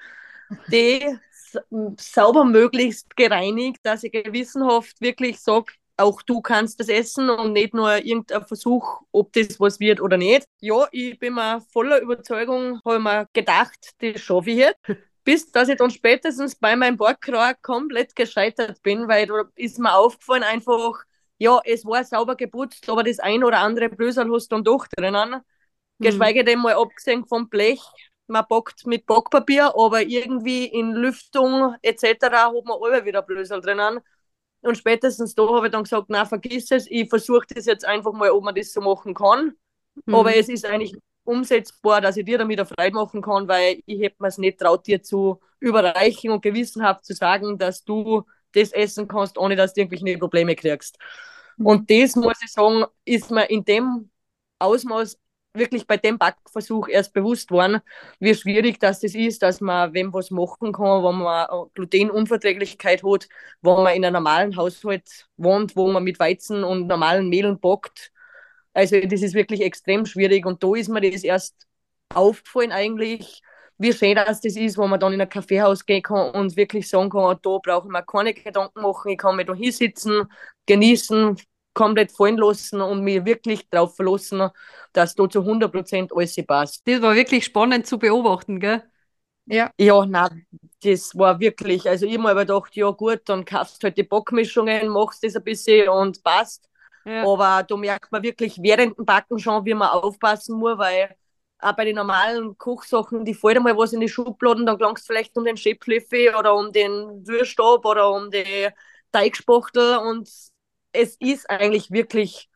die 0.71 1.17
sauber 1.97 2.45
möglichst 2.45 3.15
gereinigt, 3.15 3.79
dass 3.83 4.03
ich 4.03 4.11
gewissenhaft 4.11 5.01
wirklich 5.01 5.39
sage, 5.39 5.73
auch 6.03 6.21
du 6.21 6.41
kannst 6.41 6.79
das 6.79 6.89
essen 6.89 7.29
und 7.29 7.53
nicht 7.53 7.73
nur 7.73 7.95
irgendein 7.97 8.45
Versuch, 8.45 9.01
ob 9.11 9.33
das 9.33 9.59
was 9.59 9.79
wird 9.79 10.01
oder 10.01 10.17
nicht. 10.17 10.45
Ja, 10.61 10.87
ich 10.91 11.17
bin 11.17 11.33
mir 11.35 11.61
voller 11.71 11.99
Überzeugung, 12.01 12.81
habe 12.85 12.99
mir 12.99 13.27
gedacht, 13.33 13.91
das 13.99 14.21
schaffe 14.21 14.51
ich 14.51 14.57
jetzt. 14.57 14.79
Bis 15.25 15.49
dass 15.51 15.69
ich 15.69 15.77
dann 15.77 15.89
spätestens 15.89 16.55
bei 16.55 16.75
meinem 16.75 16.97
Backrag 16.97 17.61
komplett 17.61 18.13
gescheitert 18.13 18.83
bin, 18.83 19.07
weil 19.07 19.25
da 19.25 19.43
ist 19.55 19.79
mir 19.79 19.95
aufgefallen 19.95 20.43
einfach, 20.43 21.01
ja, 21.37 21.61
es 21.63 21.85
war 21.85 22.03
sauber 22.03 22.35
geputzt, 22.35 22.89
aber 22.89 23.03
das 23.03 23.19
ein 23.19 23.43
oder 23.45 23.59
andere 23.59 23.87
Brösel 23.87 24.29
hast 24.29 24.51
du 24.51 24.55
dann 24.55 24.65
doch 24.65 24.85
drinnen. 24.87 25.41
Mhm. 25.97 26.03
Geschweige 26.03 26.43
denn 26.43 26.59
mal 26.59 26.73
abgesehen 26.73 27.25
vom 27.25 27.47
Blech. 27.47 27.81
Man 28.27 28.45
backt 28.49 28.85
mit 28.85 29.05
Backpapier, 29.05 29.73
aber 29.77 30.01
irgendwie 30.01 30.65
in 30.65 30.91
Lüftung 30.91 31.75
etc. 31.81 32.25
hat 32.47 32.65
man 32.65 32.77
alle 32.81 33.05
wieder 33.05 33.21
Brösel 33.21 33.61
drinnen. 33.61 34.01
Und 34.63 34.77
spätestens 34.77 35.35
da 35.35 35.47
habe 35.47 35.67
ich 35.67 35.71
dann 35.71 35.83
gesagt, 35.83 36.05
na 36.07 36.25
vergiss 36.25 36.71
es, 36.71 36.89
ich 36.89 37.09
versuche 37.09 37.45
das 37.53 37.65
jetzt 37.65 37.85
einfach 37.85 38.13
mal, 38.13 38.31
ob 38.31 38.43
man 38.43 38.55
das 38.55 38.71
so 38.71 38.81
machen 38.81 39.13
kann. 39.13 39.53
Mhm. 40.05 40.15
Aber 40.15 40.35
es 40.35 40.49
ist 40.49 40.65
eigentlich 40.65 40.95
umsetzbar, 41.25 42.01
dass 42.01 42.17
ich 42.17 42.25
dir 42.25 42.37
damit 42.37 42.59
eine 42.59 42.65
Freude 42.65 42.95
machen 42.95 43.21
kann, 43.21 43.47
weil 43.47 43.81
ich 43.85 44.01
hätte 44.01 44.17
mir 44.19 44.27
es 44.27 44.37
nicht 44.37 44.59
traut, 44.59 44.87
dir 44.87 45.01
zu 45.01 45.39
überreichen 45.59 46.31
und 46.31 46.41
gewissenhaft 46.41 47.05
zu 47.05 47.13
sagen, 47.13 47.57
dass 47.57 47.83
du 47.83 48.23
das 48.53 48.71
essen 48.71 49.07
kannst, 49.07 49.37
ohne 49.37 49.55
dass 49.55 49.73
du 49.73 49.81
irgendwelche 49.81 50.17
Probleme 50.17 50.55
kriegst. 50.55 50.97
Und 51.57 51.89
das, 51.89 52.15
muss 52.15 52.41
ich 52.43 52.51
sagen, 52.51 52.85
ist 53.05 53.31
mir 53.31 53.49
in 53.49 53.63
dem 53.63 54.09
Ausmaß 54.59 55.17
wirklich 55.53 55.85
bei 55.87 55.97
dem 55.97 56.17
Backversuch 56.17 56.87
erst 56.87 57.13
bewusst 57.13 57.51
worden, 57.51 57.81
wie 58.19 58.33
schwierig 58.35 58.79
das 58.79 59.03
ist, 59.03 59.41
dass 59.41 59.61
man, 59.61 59.93
wenn 59.93 60.13
was 60.13 60.31
machen 60.31 60.73
kann, 60.73 61.03
wenn 61.03 61.15
man 61.17 61.47
Glutenunverträglichkeit 61.75 63.03
hat, 63.03 63.27
wo 63.61 63.75
man 63.77 63.95
in 63.95 64.05
einem 64.05 64.13
normalen 64.13 64.55
Haushalt 64.55 65.27
wohnt, 65.37 65.75
wo 65.75 65.91
man 65.91 66.03
mit 66.03 66.19
Weizen 66.19 66.63
und 66.63 66.87
normalen 66.87 67.29
Mehlen 67.29 67.59
backt. 67.59 68.11
Also 68.73 68.99
das 69.01 69.21
ist 69.21 69.35
wirklich 69.35 69.61
extrem 69.61 70.05
schwierig 70.05 70.45
und 70.45 70.63
da 70.63 70.73
ist 70.75 70.89
mir 70.89 71.01
das 71.01 71.23
erst 71.23 71.67
aufgefallen 72.13 72.71
eigentlich, 72.71 73.41
wie 73.77 73.93
schön 73.93 74.15
das, 74.15 74.43
ist, 74.43 74.77
wo 74.77 74.87
man 74.87 74.99
dann 74.99 75.13
in 75.13 75.21
ein 75.21 75.29
Kaffeehaus 75.29 75.85
gehen 75.85 76.01
kann 76.01 76.31
und 76.31 76.55
wirklich 76.55 76.89
sagen 76.89 77.09
kann, 77.09 77.37
da 77.41 77.57
brauche 77.57 77.87
ich 77.87 77.91
mir 77.91 78.03
keine 78.03 78.33
Gedanken 78.33 78.81
machen, 78.81 79.11
ich 79.11 79.17
kann 79.17 79.35
mich 79.35 79.45
da 79.45 79.53
hinsitzen, 79.53 80.27
genießen, 80.65 81.37
komplett 81.73 82.11
fallen 82.11 82.37
lassen 82.37 82.81
und 82.81 83.03
mir 83.03 83.25
wirklich 83.25 83.67
darauf 83.69 83.95
verlassen, 83.95 84.49
dass 84.93 85.15
da 85.15 85.29
zu 85.29 85.43
100% 85.43 86.11
alles 86.15 86.35
passt. 86.45 86.87
Das 86.87 87.01
war 87.01 87.15
wirklich 87.15 87.45
spannend 87.45 87.87
zu 87.87 87.97
beobachten, 87.97 88.59
gell? 88.59 88.83
Ja. 89.45 89.71
Ja, 89.77 90.05
nein, 90.05 90.45
das 90.83 91.17
war 91.17 91.39
wirklich, 91.39 91.87
also 91.89 92.05
ich 92.05 92.13
habe 92.13 92.23
mir 92.23 92.35
gedacht, 92.35 92.75
ja 92.75 92.89
gut, 92.91 93.21
dann 93.25 93.43
kaufst 93.43 93.81
du 93.83 93.87
halt 93.87 93.97
die 93.97 94.03
Backmischungen, 94.03 94.87
machst 94.87 95.23
das 95.23 95.35
ein 95.35 95.43
bisschen 95.43 95.89
und 95.89 96.23
passt. 96.23 96.69
Ja. 97.05 97.23
Aber 97.23 97.63
da 97.63 97.75
merkt 97.75 98.11
man 98.11 98.23
wirklich 98.23 98.57
während 98.61 98.97
dem 98.97 99.05
Backen 99.05 99.39
schon, 99.39 99.65
wie 99.65 99.73
man 99.73 99.89
aufpassen 99.89 100.57
muss, 100.57 100.77
weil 100.77 101.15
auch 101.59 101.73
bei 101.75 101.85
den 101.85 101.95
normalen 101.95 102.57
Kochsachen, 102.57 103.25
die 103.25 103.33
fällt 103.33 103.57
einmal 103.57 103.77
was 103.77 103.93
in 103.93 103.99
die 103.99 104.09
Schubladen, 104.09 104.65
dann 104.65 104.77
gelangst 104.77 105.03
du 105.03 105.13
vielleicht 105.13 105.35
um 105.37 105.45
den 105.45 105.57
Schäpflöffel 105.57 106.35
oder 106.35 106.55
um 106.55 106.71
den 106.71 107.25
Würstab 107.27 107.85
oder 107.85 108.11
um 108.11 108.29
die 108.31 108.69
Teigspachtel 109.11 109.97
und 109.97 110.29
es 110.93 111.15
ist 111.17 111.49
eigentlich 111.49 111.91
wirklich, 111.91 112.49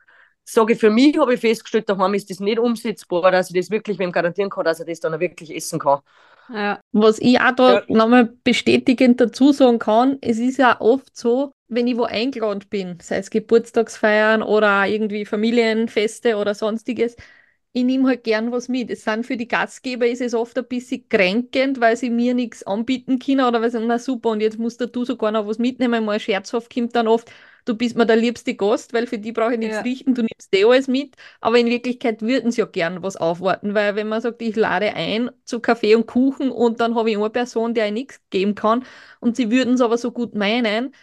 sage 0.43 0.73
ich, 0.73 0.79
für 0.79 0.89
mich 0.89 1.17
habe 1.17 1.33
ich 1.33 1.41
festgestellt, 1.41 1.89
daheim 1.89 2.13
ist 2.13 2.29
das 2.29 2.39
nicht 2.39 2.59
umsetzbar, 2.59 3.31
dass 3.31 3.49
ich 3.49 3.55
das 3.55 3.69
wirklich 3.69 3.99
wem 3.99 4.11
garantieren 4.11 4.49
kann, 4.49 4.65
dass 4.65 4.79
er 4.79 4.85
das 4.85 4.99
dann 4.99 5.13
auch 5.13 5.19
wirklich 5.19 5.53
essen 5.53 5.79
kann. 5.79 5.99
Ja. 6.53 6.79
Was 6.93 7.19
ich 7.19 7.39
auch 7.41 7.51
da 7.51 7.73
ja. 7.79 7.83
nochmal 7.89 8.25
bestätigend 8.43 9.19
dazu 9.19 9.51
sagen 9.51 9.79
kann, 9.79 10.17
es 10.21 10.39
ist 10.39 10.57
ja 10.57 10.79
oft 10.79 11.15
so, 11.15 11.51
wenn 11.67 11.87
ich 11.87 11.97
wo 11.97 12.03
eingeladen 12.03 12.63
bin, 12.69 12.97
sei 13.01 13.17
es 13.17 13.29
Geburtstagsfeiern 13.29 14.41
oder 14.41 14.85
irgendwie 14.85 15.25
Familienfeste 15.25 16.37
oder 16.37 16.55
sonstiges, 16.55 17.17
ich 17.73 17.83
nehme 17.83 18.07
halt 18.07 18.23
gern 18.23 18.51
was 18.51 18.69
mit. 18.69 18.89
Es 18.89 19.03
sind 19.03 19.25
für 19.25 19.37
die 19.37 19.47
Gastgeber 19.47 20.07
ist 20.07 20.21
es 20.21 20.33
oft 20.33 20.57
ein 20.57 20.67
bisschen 20.67 21.07
kränkend, 21.09 21.79
weil 21.79 21.95
sie 21.95 22.09
mir 22.09 22.33
nichts 22.33 22.63
anbieten 22.63 23.19
können 23.19 23.45
oder 23.45 23.61
weil 23.61 23.69
sie 23.69 23.77
sagen, 23.77 23.87
na 23.87 23.99
super, 23.99 24.29
und 24.29 24.41
jetzt 24.41 24.57
musst 24.57 24.81
du 24.81 25.05
sogar 25.05 25.31
noch 25.31 25.45
was 25.47 25.59
mitnehmen. 25.59 26.05
Mal 26.05 26.19
scherzhaft 26.19 26.73
kommt 26.73 26.95
dann 26.95 27.07
oft, 27.07 27.29
du 27.67 27.75
bist 27.75 27.95
mir 27.97 28.05
der 28.05 28.15
liebste 28.15 28.55
Gast, 28.55 28.93
weil 28.93 29.07
für 29.07 29.19
die 29.19 29.31
brauche 29.31 29.53
ich 29.53 29.59
nichts 29.59 29.77
Ja. 29.77 29.83
richten, 29.83 30.15
du 30.15 30.21
nimmst 30.23 30.53
eh 30.55 30.63
alles 30.65 30.87
mit. 30.87 31.15
Aber 31.41 31.57
in 31.59 31.67
Wirklichkeit 31.67 32.21
würden 32.21 32.51
sie 32.51 32.61
ja 32.61 32.65
gern 32.67 33.03
was 33.03 33.15
aufwarten, 33.17 33.73
weil 33.73 33.95
wenn 33.95 34.07
man 34.07 34.21
sagt, 34.21 34.41
ich 34.41 34.55
lade 34.55 34.93
ein 34.95 35.29
zu 35.45 35.59
Kaffee 35.59 35.95
und 35.95 36.07
Kuchen 36.07 36.51
und 36.51 36.79
dann 36.79 36.95
habe 36.95 37.11
ich 37.11 37.17
eine 37.17 37.29
Person, 37.29 37.73
der 37.73 37.87
ich 37.87 37.93
nichts 37.93 38.21
geben 38.29 38.55
kann 38.55 38.85
und 39.19 39.35
sie 39.35 39.51
würden 39.51 39.73
es 39.75 39.81
aber 39.81 39.97
so 39.97 40.11
gut 40.11 40.35
meinen, 40.35 40.93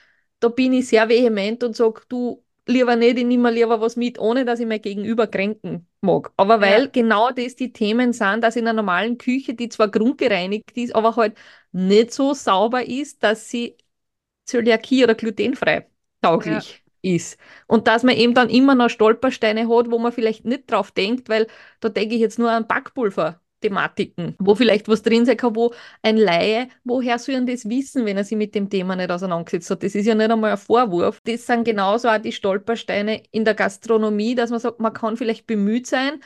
da 0.40 0.48
bin 0.48 0.72
ich 0.72 0.88
sehr 0.88 1.08
vehement 1.08 1.62
und 1.64 1.76
sage, 1.76 2.02
du 2.08 2.44
lieber 2.66 2.96
nicht, 2.96 3.18
ich 3.18 3.24
nehme 3.24 3.50
lieber 3.50 3.80
was 3.80 3.96
mit, 3.96 4.18
ohne 4.18 4.44
dass 4.44 4.60
ich 4.60 4.66
mein 4.66 4.80
Gegenüber 4.82 5.26
kränken 5.26 5.86
mag. 6.00 6.32
Aber 6.36 6.60
weil 6.60 6.88
Ja. 6.88 6.90
genau 6.90 7.30
das 7.30 7.56
die 7.56 7.72
Themen 7.72 8.12
sind, 8.12 8.42
dass 8.42 8.56
in 8.56 8.64
einer 8.66 8.74
normalen 8.74 9.18
Küche, 9.18 9.54
die 9.54 9.68
zwar 9.68 9.88
grundgereinigt 9.88 10.70
ist, 10.76 10.94
aber 10.94 11.16
halt 11.16 11.36
nicht 11.72 12.12
so 12.12 12.34
sauber 12.34 12.84
ist, 12.86 13.22
dass 13.22 13.48
sie 13.48 13.76
Zöliakie 14.46 15.04
oder 15.04 15.14
glutenfrei 15.14 15.88
tauglich 16.24 16.82
ist. 17.02 17.38
Und 17.66 17.86
dass 17.86 18.02
man 18.02 18.16
eben 18.16 18.34
dann 18.34 18.48
immer 18.48 18.74
noch 18.74 18.88
Stolpersteine 18.88 19.68
hat, 19.68 19.90
wo 19.90 19.98
man 19.98 20.12
vielleicht 20.12 20.44
nicht 20.44 20.70
drauf 20.70 20.90
denkt, 20.90 21.28
weil 21.28 21.46
da 21.80 21.88
denke 21.88 22.14
ich 22.14 22.20
jetzt 22.20 22.38
nur 22.38 22.50
an 22.50 22.66
Backpulver-Thematiken, 22.66 24.36
wo 24.38 24.54
vielleicht 24.54 24.88
was 24.88 25.02
drin 25.02 25.26
sein 25.26 25.36
kann, 25.36 25.54
wo 25.54 25.74
ein 26.02 26.16
Laie, 26.16 26.68
woher 26.84 27.18
soll 27.18 27.34
er 27.34 27.40
das 27.42 27.68
wissen, 27.68 28.06
wenn 28.06 28.16
er 28.16 28.24
sich 28.24 28.38
mit 28.38 28.54
dem 28.54 28.70
Thema 28.70 28.96
nicht 28.96 29.10
auseinandergesetzt 29.10 29.70
hat? 29.70 29.82
Das 29.82 29.94
ist 29.94 30.06
ja 30.06 30.14
nicht 30.14 30.30
einmal 30.30 30.52
ein 30.52 30.56
Vorwurf. 30.56 31.20
Das 31.24 31.46
sind 31.46 31.64
genauso 31.64 32.08
auch 32.08 32.18
die 32.18 32.32
Stolpersteine 32.32 33.22
in 33.30 33.44
der 33.44 33.54
Gastronomie, 33.54 34.34
dass 34.34 34.50
man 34.50 34.60
sagt, 34.60 34.80
man 34.80 34.92
kann 34.92 35.16
vielleicht 35.16 35.46
bemüht 35.46 35.86
sein, 35.86 36.20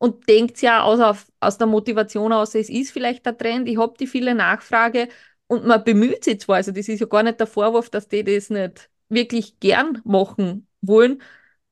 und 0.00 0.28
denkt 0.28 0.62
ja 0.62 0.82
aus, 0.82 0.98
auf, 0.98 1.26
aus 1.40 1.58
der 1.58 1.66
Motivation 1.66 2.32
aus, 2.32 2.54
es 2.54 2.70
ist 2.70 2.90
vielleicht 2.90 3.26
der 3.26 3.36
Trend, 3.36 3.68
ich 3.68 3.76
habe 3.78 3.94
die 4.00 4.06
viele 4.06 4.34
Nachfrage 4.34 5.08
und 5.46 5.66
man 5.66 5.84
bemüht 5.84 6.24
sich 6.24 6.40
zwar, 6.40 6.56
also 6.56 6.72
das 6.72 6.88
ist 6.88 7.00
ja 7.00 7.06
gar 7.06 7.22
nicht 7.22 7.38
der 7.38 7.46
Vorwurf, 7.46 7.90
dass 7.90 8.08
die 8.08 8.24
das 8.24 8.48
nicht 8.50 8.88
wirklich 9.10 9.60
gern 9.60 10.00
machen 10.04 10.66
wollen, 10.80 11.20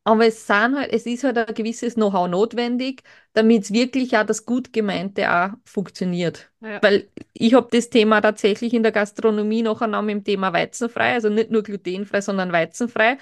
aber 0.05 0.27
es, 0.27 0.46
sind 0.46 0.74
halt, 0.77 0.90
es 0.92 1.05
ist 1.05 1.22
halt 1.24 1.37
ein 1.37 1.55
gewisses 1.55 1.94
Know-how 1.94 2.29
notwendig, 2.29 3.03
damit 3.35 3.64
es 3.64 3.72
wirklich 3.72 4.16
auch 4.16 4.24
das 4.24 4.46
gut 4.46 4.72
gemeinte 4.72 5.31
auch 5.31 5.51
funktioniert. 5.66 6.51
Ja. 6.61 6.83
Weil 6.83 7.09
ich 7.35 7.53
habe 7.55 7.68
das 7.70 7.90
Thema 7.90 8.22
tatsächlich 8.22 8.72
in 8.72 8.83
der 8.83 8.92
Gastronomie 8.92 9.62
noch 9.62 9.81
mit 9.83 10.11
dem 10.11 10.24
Thema 10.24 10.53
weizenfrei, 10.55 11.12
also 11.12 11.29
nicht 11.29 11.51
nur 11.51 11.62
glutenfrei, 11.62 12.22
sondern 12.22 12.53
weizenfrei. 12.53 13.18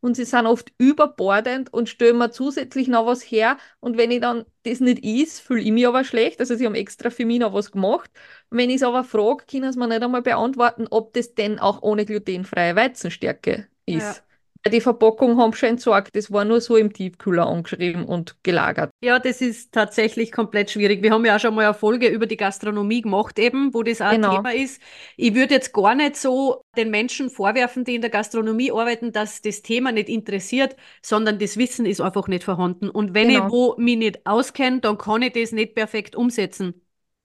Und 0.00 0.14
sie 0.16 0.24
sind 0.24 0.46
oft 0.46 0.72
überbordend 0.78 1.72
und 1.72 1.88
stellen 1.88 2.18
mir 2.18 2.30
zusätzlich 2.30 2.88
noch 2.88 3.06
was 3.06 3.22
her. 3.22 3.58
Und 3.80 3.98
wenn 3.98 4.10
ich 4.10 4.20
dann 4.20 4.46
das 4.64 4.80
nicht 4.80 5.04
is, 5.04 5.40
fühle 5.40 5.60
ich 5.62 5.72
mich 5.72 5.86
aber 5.86 6.04
schlecht. 6.04 6.40
Also 6.40 6.54
sie 6.56 6.66
haben 6.66 6.74
extra 6.74 7.10
für 7.10 7.26
mich 7.26 7.38
noch 7.38 7.52
was 7.52 7.70
gemacht. 7.72 8.10
Und 8.50 8.58
wenn 8.58 8.70
ich 8.70 8.76
es 8.76 8.82
aber 8.82 9.04
frage, 9.04 9.44
können 9.46 9.72
sie 9.72 9.78
mir 9.78 9.88
nicht 9.88 10.02
einmal 10.02 10.22
beantworten, 10.22 10.86
ob 10.90 11.12
das 11.14 11.34
denn 11.34 11.58
auch 11.58 11.82
ohne 11.82 12.06
glutenfreie 12.06 12.76
Weizenstärke 12.76 13.68
ist. 13.86 14.22
Ja. 14.26 14.29
Die 14.66 14.80
Verpackung 14.80 15.38
haben 15.38 15.52
schon 15.52 15.70
entsorgt. 15.70 16.14
Das 16.14 16.30
war 16.32 16.44
nur 16.44 16.60
so 16.60 16.76
im 16.76 16.92
Tiefkühler 16.92 17.46
angeschrieben 17.46 18.04
und 18.04 18.36
gelagert. 18.42 18.90
Ja, 19.02 19.18
das 19.18 19.40
ist 19.40 19.72
tatsächlich 19.72 20.30
komplett 20.30 20.70
schwierig. 20.70 21.02
Wir 21.02 21.12
haben 21.12 21.24
ja 21.24 21.36
auch 21.36 21.40
schon 21.40 21.54
mal 21.54 21.64
eine 21.64 21.72
Folge 21.74 22.08
über 22.08 22.26
die 22.26 22.36
Gastronomie 22.36 23.00
gemacht, 23.00 23.38
eben, 23.38 23.72
wo 23.72 23.82
das 23.82 24.02
auch 24.02 24.06
ein 24.08 24.20
Genau. 24.20 24.36
Thema 24.36 24.52
ist. 24.52 24.82
Ich 25.16 25.34
würde 25.34 25.54
jetzt 25.54 25.72
gar 25.72 25.94
nicht 25.94 26.16
so 26.16 26.62
den 26.76 26.90
Menschen 26.90 27.30
vorwerfen, 27.30 27.84
die 27.84 27.94
in 27.94 28.02
der 28.02 28.10
Gastronomie 28.10 28.70
arbeiten, 28.70 29.10
dass 29.12 29.40
das 29.40 29.62
Thema 29.62 29.90
nicht 29.92 30.10
interessiert, 30.10 30.76
sondern 31.02 31.38
das 31.38 31.56
Wissen 31.56 31.86
ist 31.86 32.02
einfach 32.02 32.28
nicht 32.28 32.44
vorhanden. 32.44 32.90
Und 32.90 33.14
wenn 33.14 33.28
Genau. 33.28 33.46
ich 33.46 33.50
wo 33.50 33.74
mich 33.78 33.96
nicht 33.96 34.26
auskenne, 34.26 34.80
dann 34.80 34.98
kann 34.98 35.22
ich 35.22 35.32
das 35.32 35.52
nicht 35.52 35.74
perfekt 35.74 36.14
umsetzen. 36.14 36.74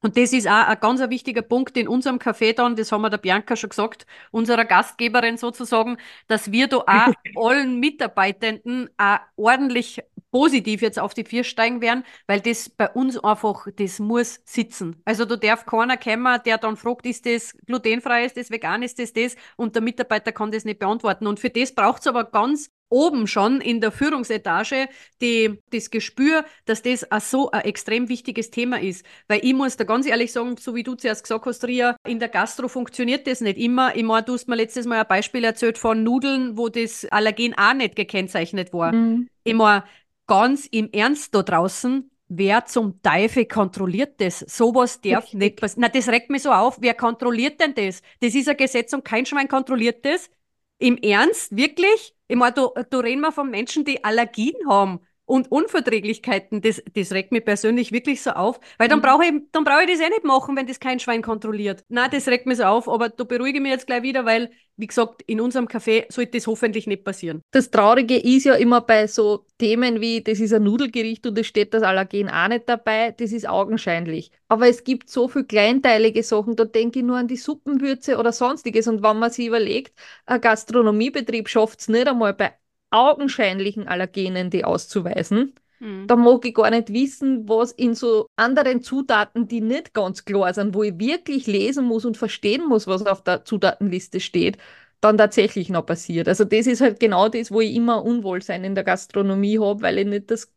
Und 0.05 0.17
das 0.17 0.33
ist 0.33 0.47
auch 0.47 0.67
ein 0.67 0.79
ganz 0.79 1.01
wichtiger 1.09 1.41
Punkt 1.41 1.75
in 1.75 1.87
unserem 1.87 2.17
Café 2.17 2.53
dann, 2.53 2.75
das 2.75 2.91
haben 2.91 3.01
wir 3.01 3.09
der 3.09 3.17
Bianca 3.17 3.55
schon 3.55 3.71
gesagt, 3.71 4.05
unserer 4.29 4.63
Gastgeberin 4.63 5.37
sozusagen, 5.37 5.97
dass 6.27 6.51
wir 6.51 6.67
da 6.67 6.77
auch 6.77 7.13
allen 7.35 7.79
Mitarbeitenden 7.79 8.87
auch 8.97 9.17
ordentlich 9.35 10.03
positiv 10.29 10.83
jetzt 10.83 10.99
auf 10.99 11.15
die 11.15 11.23
vier 11.23 11.43
steigen 11.43 11.81
werden, 11.81 12.03
weil 12.27 12.39
das 12.39 12.69
bei 12.69 12.87
uns 12.87 13.17
einfach, 13.17 13.65
das 13.75 13.97
muss 13.97 14.41
sitzen. 14.45 15.01
Also 15.05 15.25
da 15.25 15.37
darf 15.37 15.65
keiner 15.65 15.97
kommen, 15.97 16.39
der 16.45 16.59
dann 16.59 16.77
fragt, 16.77 17.07
ist 17.07 17.25
das 17.25 17.57
glutenfrei, 17.65 18.25
ist 18.25 18.37
das 18.37 18.51
vegan, 18.51 18.83
ist 18.83 18.99
das 18.99 19.11
das? 19.11 19.35
Und 19.55 19.73
der 19.73 19.81
Mitarbeiter 19.81 20.31
kann 20.31 20.51
das 20.51 20.65
nicht 20.65 20.77
beantworten. 20.77 21.25
Und 21.25 21.39
für 21.39 21.49
das 21.49 21.73
braucht 21.73 22.01
es 22.01 22.07
aber 22.07 22.25
ganz 22.25 22.69
oben 22.89 23.27
schon 23.27 23.61
in 23.61 23.81
der 23.81 23.91
Führungsetage 23.91 24.87
die, 25.21 25.61
das 25.71 25.89
Gespür, 25.89 26.45
dass 26.65 26.81
das 26.81 27.11
auch 27.11 27.21
so 27.21 27.51
ein 27.51 27.61
extrem 27.61 28.09
wichtiges 28.09 28.51
Thema 28.51 28.79
ist. 28.79 29.05
Weil 29.27 29.39
ich 29.43 29.53
muss 29.53 29.77
da 29.77 29.83
ganz 29.83 30.05
ehrlich 30.05 30.31
sagen, 30.31 30.55
so 30.57 30.75
wie 30.75 30.83
du 30.83 30.95
zuerst 30.95 31.23
gesagt 31.23 31.45
hast, 31.45 31.65
Ria, 31.65 31.97
in 32.07 32.19
der 32.19 32.29
Gastro 32.29 32.67
funktioniert 32.67 33.27
das 33.27 33.41
nicht 33.41 33.57
immer. 33.57 33.95
Ich 33.95 34.03
meine, 34.03 34.23
du 34.23 34.33
hast 34.33 34.47
mir 34.47 34.55
letztes 34.55 34.85
Mal 34.85 35.01
ein 35.01 35.07
Beispiel 35.07 35.43
erzählt 35.43 35.77
von 35.77 36.03
Nudeln, 36.03 36.57
wo 36.57 36.69
das 36.69 37.05
Allergen 37.05 37.55
auch 37.57 37.73
nicht 37.73 37.95
gekennzeichnet 37.95 38.73
war. 38.73 38.93
Mhm. 38.93 39.27
Ich 39.43 39.53
meine, 39.53 39.83
ganz 40.27 40.65
im 40.67 40.89
Ernst 40.91 41.33
da 41.35 41.43
draußen, 41.43 42.09
wer 42.27 42.65
zum 42.65 43.01
Teufel 43.01 43.45
kontrolliert 43.45 44.19
das? 44.19 44.39
Sowas 44.39 45.01
darf 45.01 45.25
Richtig. 45.25 45.39
nicht 45.39 45.61
passieren. 45.61 45.81
Na, 45.81 45.89
das 45.89 46.07
regt 46.09 46.29
mich 46.29 46.43
so 46.43 46.51
auf. 46.51 46.77
Wer 46.79 46.93
kontrolliert 46.93 47.59
denn 47.59 47.73
das? 47.75 48.01
Das 48.21 48.35
ist 48.35 48.49
ein 48.49 48.57
Gesetz 48.57 48.93
und 48.93 49.05
kein 49.05 49.25
Schwein 49.25 49.47
kontrolliert 49.47 50.05
das. 50.05 50.29
Im 50.77 50.97
Ernst? 50.97 51.55
Wirklich? 51.55 52.15
Ich 52.27 52.35
meine, 52.35 52.53
da, 52.53 52.69
da 52.89 52.99
reden 52.99 53.21
wir 53.21 53.31
von 53.31 53.49
Menschen, 53.49 53.85
die 53.85 54.03
Allergien 54.03 54.55
haben 54.69 54.99
und 55.25 55.51
Unverträglichkeiten. 55.51 56.61
Das, 56.61 56.81
das 56.93 57.11
regt 57.11 57.31
mich 57.31 57.45
persönlich 57.45 57.91
wirklich 57.91 58.21
so 58.21 58.31
auf, 58.31 58.59
weil 58.77 58.87
dann 58.87 58.99
Mhm. 58.99 59.03
brauche 59.03 59.25
ich, 59.25 59.31
dann 59.51 59.63
brauche 59.63 59.83
ich 59.83 59.91
das 59.91 59.99
eh 60.05 60.09
nicht 60.09 60.23
machen, 60.23 60.55
wenn 60.55 60.67
das 60.67 60.79
kein 60.79 60.99
Schwein 60.99 61.21
kontrolliert. 61.21 61.83
Na, 61.89 62.07
das 62.07 62.27
regt 62.27 62.45
mich 62.45 62.57
so 62.57 62.63
auf, 62.63 62.87
aber 62.87 63.09
da 63.09 63.23
beruhige 63.23 63.57
ich 63.57 63.61
mich 63.61 63.71
jetzt 63.71 63.87
gleich 63.87 64.03
wieder, 64.03 64.25
weil, 64.25 64.51
wie 64.77 64.87
gesagt, 64.87 65.21
in 65.25 65.41
unserem 65.41 65.67
Café 65.67 66.11
sollte 66.11 66.31
das 66.37 66.47
hoffentlich 66.47 66.87
nicht 66.87 67.03
passieren. 67.03 67.41
Das 67.51 67.71
Traurige 67.71 68.17
ist 68.17 68.43
ja 68.45 68.55
immer 68.55 68.81
bei 68.81 69.07
so 69.07 69.45
Themen 69.57 70.01
wie, 70.01 70.21
das 70.21 70.39
ist 70.39 70.53
ein 70.53 70.63
Nudelgericht 70.63 71.25
und 71.25 71.37
es 71.39 71.47
steht 71.47 71.73
das 71.73 71.83
Allergen 71.83 72.29
auch 72.29 72.47
nicht 72.49 72.67
dabei, 72.67 73.11
das 73.11 73.31
ist 73.31 73.47
augenscheinlich. 73.47 74.31
Aber 74.47 74.67
es 74.67 74.83
gibt 74.83 75.09
so 75.09 75.27
viel 75.27 75.45
kleinteilige 75.45 76.21
Sachen, 76.23 76.55
da 76.55 76.65
denke 76.65 76.99
ich 76.99 77.05
nur 77.05 77.17
an 77.17 77.27
die 77.27 77.37
Suppenwürze 77.37 78.17
oder 78.17 78.31
sonstiges. 78.31 78.87
Und 78.87 79.01
wenn 79.01 79.17
man 79.17 79.31
sich 79.31 79.47
überlegt, 79.47 79.97
ein 80.25 80.41
Gastronomiebetrieb 80.41 81.47
schafft 81.49 81.79
es 81.79 81.87
nicht 81.87 82.07
einmal 82.07 82.33
bei 82.33 82.53
augenscheinlichen 82.95 83.87
Allergenen, 83.87 84.49
die 84.49 84.65
auszuweisen. 84.65 85.53
Mhm. 85.79 86.07
Da 86.07 86.15
mag 86.15 86.45
ich 86.45 86.53
gar 86.53 86.69
nicht 86.69 86.93
wissen, 86.93 87.49
was 87.49 87.71
in 87.71 87.95
so 87.95 88.27
anderen 88.35 88.81
Zutaten, 88.83 89.47
die 89.47 89.61
nicht 89.61 89.93
ganz 89.93 90.23
klar 90.25 90.53
sind, 90.53 90.75
wo 90.75 90.83
ich 90.83 90.99
wirklich 90.99 91.47
lesen 91.47 91.85
muss 91.85 92.05
und 92.05 92.17
verstehen 92.17 92.67
muss, 92.67 92.85
was 92.87 93.05
auf 93.07 93.23
der 93.23 93.43
Zutatenliste 93.45 94.19
steht, 94.19 94.57
dann 95.01 95.17
tatsächlich 95.17 95.69
noch 95.69 95.85
passiert. 95.85 96.27
Also 96.27 96.45
das 96.45 96.67
ist 96.67 96.81
halt 96.81 96.99
genau 96.99 97.27
das, 97.29 97.51
wo 97.51 97.61
ich 97.61 97.75
immer 97.75 98.03
Unwohlsein 98.05 98.63
in 98.63 98.75
der 98.75 98.83
Gastronomie 98.83 99.59
habe, 99.59 99.81
weil 99.81 99.97
ich 99.99 100.05
nicht 100.07 100.29
das 100.31 100.53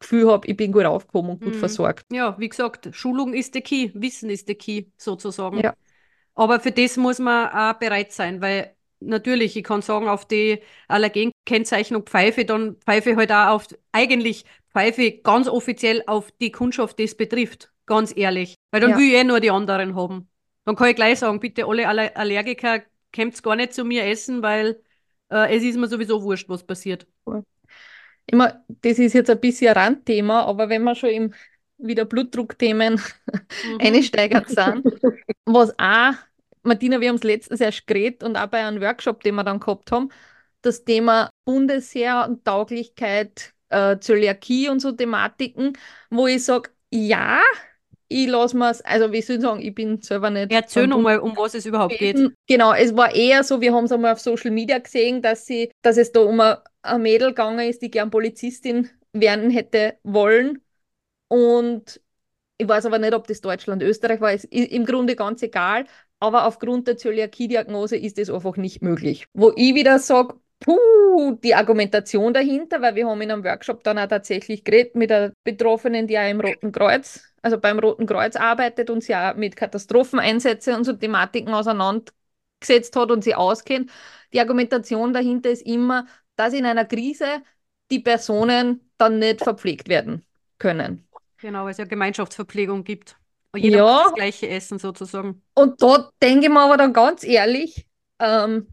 Gefühl 0.00 0.30
habe, 0.30 0.46
ich 0.48 0.56
bin 0.56 0.72
gut 0.72 0.84
aufgehoben 0.84 1.30
und 1.30 1.44
gut 1.44 1.54
Mhm. 1.54 1.58
versorgt. 1.58 2.06
Ja, 2.12 2.38
wie 2.38 2.48
gesagt, 2.48 2.88
Schulung 2.92 3.34
ist 3.34 3.54
der 3.54 3.62
Key, 3.62 3.90
Wissen 3.94 4.30
ist 4.30 4.48
der 4.48 4.54
Key, 4.54 4.86
sozusagen. 4.96 5.60
Ja. 5.60 5.74
Aber 6.34 6.60
für 6.60 6.72
das 6.72 6.96
muss 6.96 7.18
man 7.18 7.48
auch 7.50 7.78
bereit 7.78 8.12
sein, 8.12 8.40
weil 8.40 8.76
natürlich, 9.00 9.56
ich 9.56 9.64
kann 9.64 9.82
sagen, 9.82 10.08
auf 10.08 10.26
die 10.26 10.60
Allergenkennzeichnung 10.88 12.04
Pfeife, 12.04 12.44
dann 12.44 12.76
Pfeife 12.76 13.16
halt 13.16 13.32
auch 13.32 13.48
auf, 13.48 13.66
eigentlich 13.92 14.44
Pfeife 14.72 15.12
ganz 15.22 15.48
offiziell 15.48 16.02
auf 16.06 16.30
die 16.40 16.52
Kundschaft, 16.52 16.98
die 16.98 17.04
es 17.04 17.16
betrifft, 17.16 17.72
ganz 17.86 18.16
ehrlich. 18.16 18.54
Weil 18.70 18.80
dann 18.80 18.90
Ja. 18.90 18.96
will 18.96 19.08
ich 19.08 19.14
eh 19.14 19.24
nur 19.24 19.40
die 19.40 19.50
anderen 19.50 19.94
haben. 19.96 20.28
Dann 20.64 20.76
kann 20.76 20.88
ich 20.90 20.96
gleich 20.96 21.18
sagen, 21.20 21.40
bitte 21.40 21.66
alle 21.66 21.88
Aller 21.88 22.16
Allergiker, 22.16 22.82
kommt 23.14 23.42
gar 23.42 23.56
nicht 23.56 23.72
zu 23.72 23.84
mir 23.84 24.04
essen, 24.04 24.42
weil 24.42 24.82
äh, 25.30 25.56
es 25.56 25.62
ist 25.62 25.76
mir 25.78 25.88
sowieso 25.88 26.22
wurscht, 26.22 26.48
was 26.48 26.64
passiert. 26.64 27.06
Immer, 28.26 28.62
das 28.82 28.98
ist 28.98 29.14
jetzt 29.14 29.30
ein 29.30 29.40
bisschen 29.40 29.68
ein 29.68 29.74
Randthema, 29.74 30.42
aber 30.44 30.68
wenn 30.68 30.82
wir 30.84 30.94
schon 30.94 31.10
im 31.10 31.34
wieder 31.78 32.04
Blutdruckthemen 32.04 33.00
Mhm. 33.62 33.78
einsteigern 33.78 34.44
sind, 34.46 34.86
was 35.46 35.72
auch, 35.78 36.14
Martina, 36.68 37.00
wir 37.00 37.08
haben 37.08 37.16
es 37.16 37.24
letztens 37.24 37.60
erst 37.60 37.86
geredet 37.86 38.22
und 38.22 38.36
auch 38.36 38.46
bei 38.46 38.64
einem 38.64 38.80
Workshop, 38.80 39.22
den 39.22 39.34
wir 39.34 39.44
dann 39.44 39.60
gehabt 39.60 39.90
haben, 39.90 40.10
das 40.62 40.84
Thema 40.84 41.30
Bundesheer 41.44 42.26
und 42.28 42.44
Tauglichkeit, 42.44 43.54
äh, 43.70 43.98
Zöliakie 43.98 44.68
und 44.68 44.80
so 44.80 44.92
Thematiken, 44.92 45.76
wo 46.10 46.26
ich 46.26 46.44
sage, 46.44 46.70
ja, 46.90 47.40
ich 48.08 48.26
lasse 48.26 48.56
mir 48.56 48.70
es, 48.70 48.80
also 48.80 49.12
wie 49.12 49.20
soll 49.20 49.36
ich 49.36 49.42
sagen, 49.42 49.60
ich 49.60 49.74
bin 49.74 50.00
selber 50.00 50.30
nicht 50.30 50.50
Erzähl 50.50 50.86
nochmal, 50.86 51.18
um 51.18 51.36
was 51.36 51.54
es 51.54 51.66
überhaupt 51.66 51.98
geht. 51.98 52.32
Genau, 52.46 52.72
es 52.72 52.96
war 52.96 53.14
eher 53.14 53.44
so, 53.44 53.60
wir 53.60 53.74
haben 53.74 53.84
es 53.84 53.92
einmal 53.92 54.12
auf 54.12 54.20
Social 54.20 54.50
Media 54.50 54.78
gesehen, 54.78 55.20
dass 55.20 55.44
sie, 55.44 55.70
dass 55.82 55.98
es 55.98 56.12
da 56.12 56.20
um 56.20 56.40
ein, 56.40 56.56
ein 56.82 57.02
Mädel 57.02 57.28
gegangen 57.28 57.68
ist, 57.68 57.82
die 57.82 57.90
gern 57.90 58.10
Polizistin 58.10 58.88
werden 59.12 59.50
hätte 59.50 59.98
wollen. 60.04 60.62
Und 61.28 62.00
ich 62.56 62.66
weiß 62.66 62.86
aber 62.86 62.98
nicht, 62.98 63.14
ob 63.14 63.26
das 63.26 63.40
Deutschland, 63.40 63.82
Österreich 63.82 64.20
war. 64.20 64.32
Ist 64.32 64.44
im 64.44 64.84
Grunde 64.84 65.14
ganz 65.14 65.42
egal. 65.42 65.84
Aber 66.20 66.46
aufgrund 66.46 66.88
der 66.88 66.96
Zöliakie-Diagnose 66.96 67.96
ist 67.96 68.18
es 68.18 68.30
einfach 68.30 68.56
nicht 68.56 68.82
möglich. 68.82 69.26
Wo 69.34 69.52
ich 69.54 69.74
wieder 69.74 69.98
sage, 69.98 70.34
puh, 70.60 71.36
die 71.42 71.54
Argumentation 71.54 72.34
dahinter, 72.34 72.82
weil 72.82 72.94
wir 72.96 73.06
haben 73.06 73.20
in 73.20 73.30
einem 73.30 73.44
Workshop 73.44 73.84
dann 73.84 73.98
auch 73.98 74.08
tatsächlich 74.08 74.64
geredet 74.64 74.96
mit 74.96 75.10
der 75.10 75.32
Betroffenen, 75.44 76.06
die 76.06 76.18
auch 76.18 76.28
im 76.28 76.40
Roten 76.40 76.72
Kreuz, 76.72 77.32
also 77.42 77.58
beim 77.58 77.78
Roten 77.78 78.06
Kreuz 78.06 78.36
arbeitet 78.36 78.90
und 78.90 79.02
sich 79.02 79.14
auch 79.14 79.34
mit 79.36 79.56
Katastropheneinsätzen 79.56 80.74
und 80.74 80.84
so 80.84 80.92
Thematiken 80.92 81.54
gesetzt 82.60 82.96
hat 82.96 83.10
und 83.10 83.22
sie 83.22 83.34
auskennt. 83.34 83.90
Die 84.32 84.40
Argumentation 84.40 85.12
dahinter 85.12 85.50
ist 85.50 85.62
immer, 85.62 86.06
dass 86.36 86.52
in 86.52 86.66
einer 86.66 86.84
Krise 86.84 87.42
die 87.90 88.00
Personen 88.00 88.90
dann 88.98 89.18
nicht 89.18 89.42
verpflegt 89.42 89.88
werden 89.88 90.24
können. 90.58 91.06
Genau, 91.38 91.64
weil 91.64 91.70
es 91.70 91.78
ja 91.78 91.84
Gemeinschaftsverpflegung 91.84 92.82
gibt. 92.82 93.16
Und 93.52 93.60
jeder 93.62 93.78
Ja. 93.78 93.84
muss 93.84 94.02
das 94.04 94.14
gleiche 94.14 94.48
essen 94.48 94.78
sozusagen. 94.78 95.42
Und 95.54 95.82
da 95.82 96.10
denke 96.22 96.46
ich 96.46 96.52
mir 96.52 96.60
aber 96.60 96.76
dann 96.76 96.92
ganz 96.92 97.24
ehrlich, 97.24 97.86
ähm, 98.18 98.68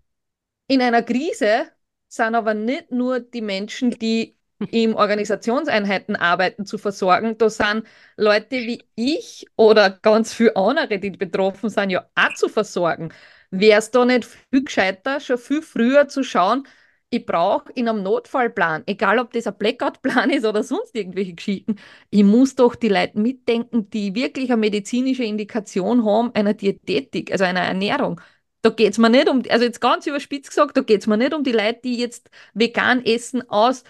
in 0.68 0.82
einer 0.82 1.04
Krise 1.04 1.68
sind 2.08 2.36
aber 2.36 2.54
nicht 2.54 2.92
nur 2.92 3.20
die 3.20 3.42
Menschen, 3.42 3.92
die 3.92 4.38
in 4.72 4.94
Organisationseinheiten 4.96 6.16
arbeiten, 6.16 6.66
zu 6.66 6.78
versorgen. 6.78 7.38
Da 7.38 7.50
sind 7.50 7.86
Leute 8.18 8.58
wie 8.58 8.84
ich 8.96 9.48
oder 9.58 9.90
ganz 9.92 10.34
viele 10.34 10.56
andere, 10.56 11.00
die 11.00 11.12
betroffen 11.12 11.70
sind, 11.70 11.92
ja 11.92 12.10
auch 12.16 12.34
zu 12.36 12.50
versorgen. 12.50 13.14
Wäre 13.52 13.80
es 13.80 13.92
da 13.92 14.06
nicht 14.06 14.26
viel 14.26 14.64
gescheiter, 14.64 15.20
schon 15.20 15.38
viel 15.38 15.62
früher 15.62 16.08
zu 16.08 16.24
schauen, 16.24 16.68
ich 17.16 17.26
brauche 17.26 17.72
in 17.74 17.88
einem 17.88 18.04
Notfallplan, 18.04 18.84
egal 18.86 19.20
ob 19.20 19.32
das 19.34 19.48
ein 19.48 19.58
Blackout-Plan 19.58 20.30
ist 20.30 20.46
oder 20.46 20.64
sonst 20.64 20.96
irgendwelche 20.96 21.34
Geschichten, 21.34 21.76
ich 22.10 22.24
muss 22.24 22.56
doch 22.56 22.76
die 22.76 22.90
Leute 22.90 23.20
mitdenken, 23.20 23.90
die 23.90 24.16
wirklich 24.16 24.52
eine 24.52 24.58
medizinische 24.60 25.24
Indikation 25.24 26.06
haben 26.06 26.34
einer 26.36 26.54
Diätetik, 26.54 27.32
also 27.32 27.44
einer 27.46 27.62
Ernährung. 27.62 28.22
Da 28.62 28.72
geht 28.72 28.94
es 28.94 28.98
mir 28.98 29.10
nicht 29.10 29.30
um, 29.30 29.44
also 29.50 29.64
jetzt 29.66 29.80
ganz 29.80 30.08
überspitzt 30.08 30.50
gesagt, 30.50 30.76
da 30.76 30.82
geht 30.82 31.02
es 31.02 31.08
mir 31.08 31.18
nicht 31.18 31.34
um 31.34 31.44
die 31.44 31.52
Leute, 31.52 31.82
die 31.84 31.98
jetzt 31.98 32.30
vegan 32.54 33.06
essen 33.06 33.48
aus 33.50 33.84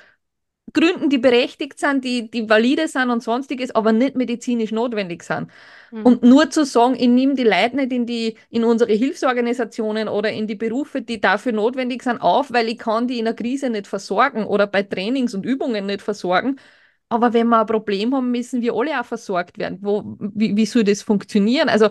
Gründen, 0.76 1.10
die 1.10 1.18
berechtigt 1.18 1.80
sind, 1.80 2.04
die, 2.06 2.30
die 2.30 2.48
valide 2.48 2.88
sind 2.88 3.10
und 3.10 3.24
sonstiges, 3.24 3.74
aber 3.74 3.92
nicht 3.92 4.16
medizinisch 4.16 4.72
notwendig 4.72 5.24
sind. 5.24 5.50
Mhm. 5.92 6.06
Und 6.06 6.24
nur 6.24 6.52
zu 6.52 6.66
sagen, 6.66 6.96
ich 6.96 7.08
nehme 7.08 7.34
die 7.34 7.44
Leute 7.44 7.78
nicht 7.78 7.92
in, 7.92 8.06
die, 8.06 8.38
in 8.52 8.64
unsere 8.64 8.94
Hilfsorganisationen 8.94 10.08
oder 10.08 10.32
in 10.32 10.46
die 10.48 10.56
Berufe, 10.56 11.02
die 11.02 11.20
dafür 11.20 11.54
notwendig 11.54 12.04
sind, 12.04 12.20
auf, 12.22 12.54
weil 12.54 12.68
ich 12.70 12.78
kann 12.78 13.08
die 13.08 13.18
in 13.20 13.28
einer 13.28 13.36
Krise 13.36 13.72
nicht 13.72 13.88
versorgen 13.88 14.46
oder 14.46 14.68
bei 14.68 14.84
Trainings 14.84 15.34
und 15.34 15.46
Übungen 15.46 15.88
nicht 15.88 16.04
versorgen. 16.04 16.58
Aber 17.10 17.34
wenn 17.34 17.48
wir 17.48 17.62
ein 17.62 17.68
Problem 17.68 18.14
haben, 18.14 18.32
müssen 18.32 18.62
wir 18.62 18.74
alle 18.76 19.00
auch 19.00 19.06
versorgt 19.06 19.58
werden. 19.58 19.80
Wo, 19.82 20.18
wie, 20.20 20.56
wie 20.58 20.66
soll 20.66 20.84
das 20.84 21.02
funktionieren? 21.02 21.70
Also 21.70 21.90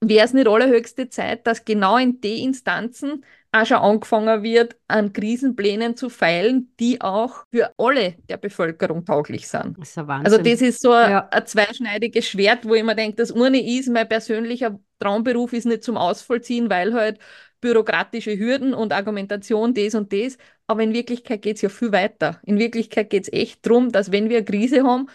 wäre 0.00 0.24
es 0.24 0.32
nicht 0.32 0.48
allerhöchste 0.48 1.08
Zeit, 1.08 1.46
dass 1.46 1.64
genau 1.64 1.96
in 1.98 2.20
die 2.20 2.42
Instanzen 2.42 3.24
auch 3.52 3.66
schon 3.66 3.78
angefangen 3.78 4.42
wird, 4.42 4.76
an 4.86 5.12
Krisenplänen 5.12 5.96
zu 5.96 6.08
feilen, 6.08 6.72
die 6.78 7.00
auch 7.00 7.44
für 7.50 7.72
alle 7.78 8.14
der 8.28 8.36
Bevölkerung 8.36 9.04
tauglich 9.04 9.48
sind. 9.48 9.78
Das 9.78 9.90
ist 9.90 9.98
ein 9.98 10.06
Wahnsinn. 10.06 10.32
Also 10.32 10.50
das 10.50 10.60
ist 10.62 10.80
so 10.82 10.92
ein, 10.92 11.10
Ja. 11.10 11.28
ein 11.30 11.46
zweischneidiges 11.46 12.28
Schwert, 12.28 12.64
wo 12.64 12.74
ich 12.74 12.84
mir 12.84 12.94
denke, 12.94 13.16
das 13.16 13.32
eine 13.32 13.60
ist, 13.60 13.88
mein 13.88 14.08
persönlicher 14.08 14.78
Traumberuf 15.00 15.52
ist 15.52 15.64
nicht 15.66 15.82
zum 15.82 15.96
Ausvollziehen, 15.96 16.70
weil 16.70 16.94
halt 16.94 17.18
bürokratische 17.60 18.38
Hürden 18.38 18.72
und 18.74 18.92
Argumentation, 18.92 19.74
das 19.74 19.94
und 19.94 20.12
das. 20.12 20.38
Aber 20.66 20.82
in 20.82 20.92
Wirklichkeit 20.94 21.42
geht 21.42 21.56
es 21.56 21.62
ja 21.62 21.68
viel 21.68 21.92
weiter. 21.92 22.40
In 22.44 22.58
Wirklichkeit 22.58 23.10
geht 23.10 23.24
es 23.24 23.32
echt 23.32 23.66
darum, 23.66 23.90
dass 23.92 24.12
wenn 24.12 24.28
wir 24.30 24.38
eine 24.38 24.44
Krise 24.46 24.84
haben, 24.84 25.08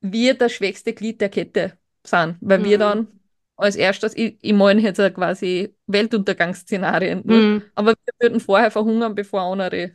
wir 0.00 0.34
das 0.34 0.52
schwächste 0.52 0.92
Glied 0.94 1.20
der 1.20 1.28
Kette 1.30 1.78
sind, 2.04 2.36
weil 2.40 2.64
wir 2.64 2.78
Mhm. 2.78 2.80
dann 2.80 3.08
als 3.62 3.76
erstes, 3.76 4.16
ich, 4.16 4.38
ich 4.40 4.52
meine 4.52 4.80
jetzt 4.80 4.98
quasi 5.14 5.74
Weltuntergangsszenarien, 5.86 7.22
ne? 7.24 7.34
Mhm. 7.34 7.62
aber 7.74 7.92
wir 7.92 8.14
würden 8.20 8.40
vorher 8.40 8.70
verhungern, 8.70 9.14
bevor 9.14 9.42
andere 9.42 9.92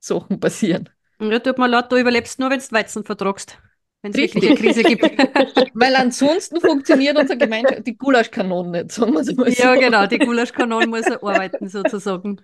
Sachen 0.00 0.40
passieren. 0.40 0.88
Ja, 1.20 1.38
tut 1.38 1.58
mir 1.58 1.68
leid, 1.68 1.90
du 1.90 1.96
überlebst 1.96 2.38
nur, 2.38 2.50
wenn 2.50 2.58
du 2.58 2.72
Weizen 2.72 3.04
vertragst. 3.04 3.58
Wenn 4.02 4.12
es 4.12 4.18
wirklich 4.18 4.46
eine 4.46 4.56
Krise 4.56 4.82
gibt. 4.82 5.02
Weil 5.74 5.96
ansonsten 5.96 6.60
funktioniert 6.60 7.16
unsere 7.16 7.38
Gemeinschaft, 7.38 7.86
die 7.86 7.96
Gulaschkanone 7.96 8.82
nicht, 8.82 8.92
sagen 8.92 9.14
wir 9.14 9.20
es 9.20 9.34
mal 9.34 9.50
so. 9.50 9.62
ja, 9.62 9.74
genau, 9.76 10.06
die 10.06 10.18
Gulaschkanone 10.18 10.86
muss 10.86 11.06
arbeiten, 11.22 11.68
sozusagen. 11.68 12.40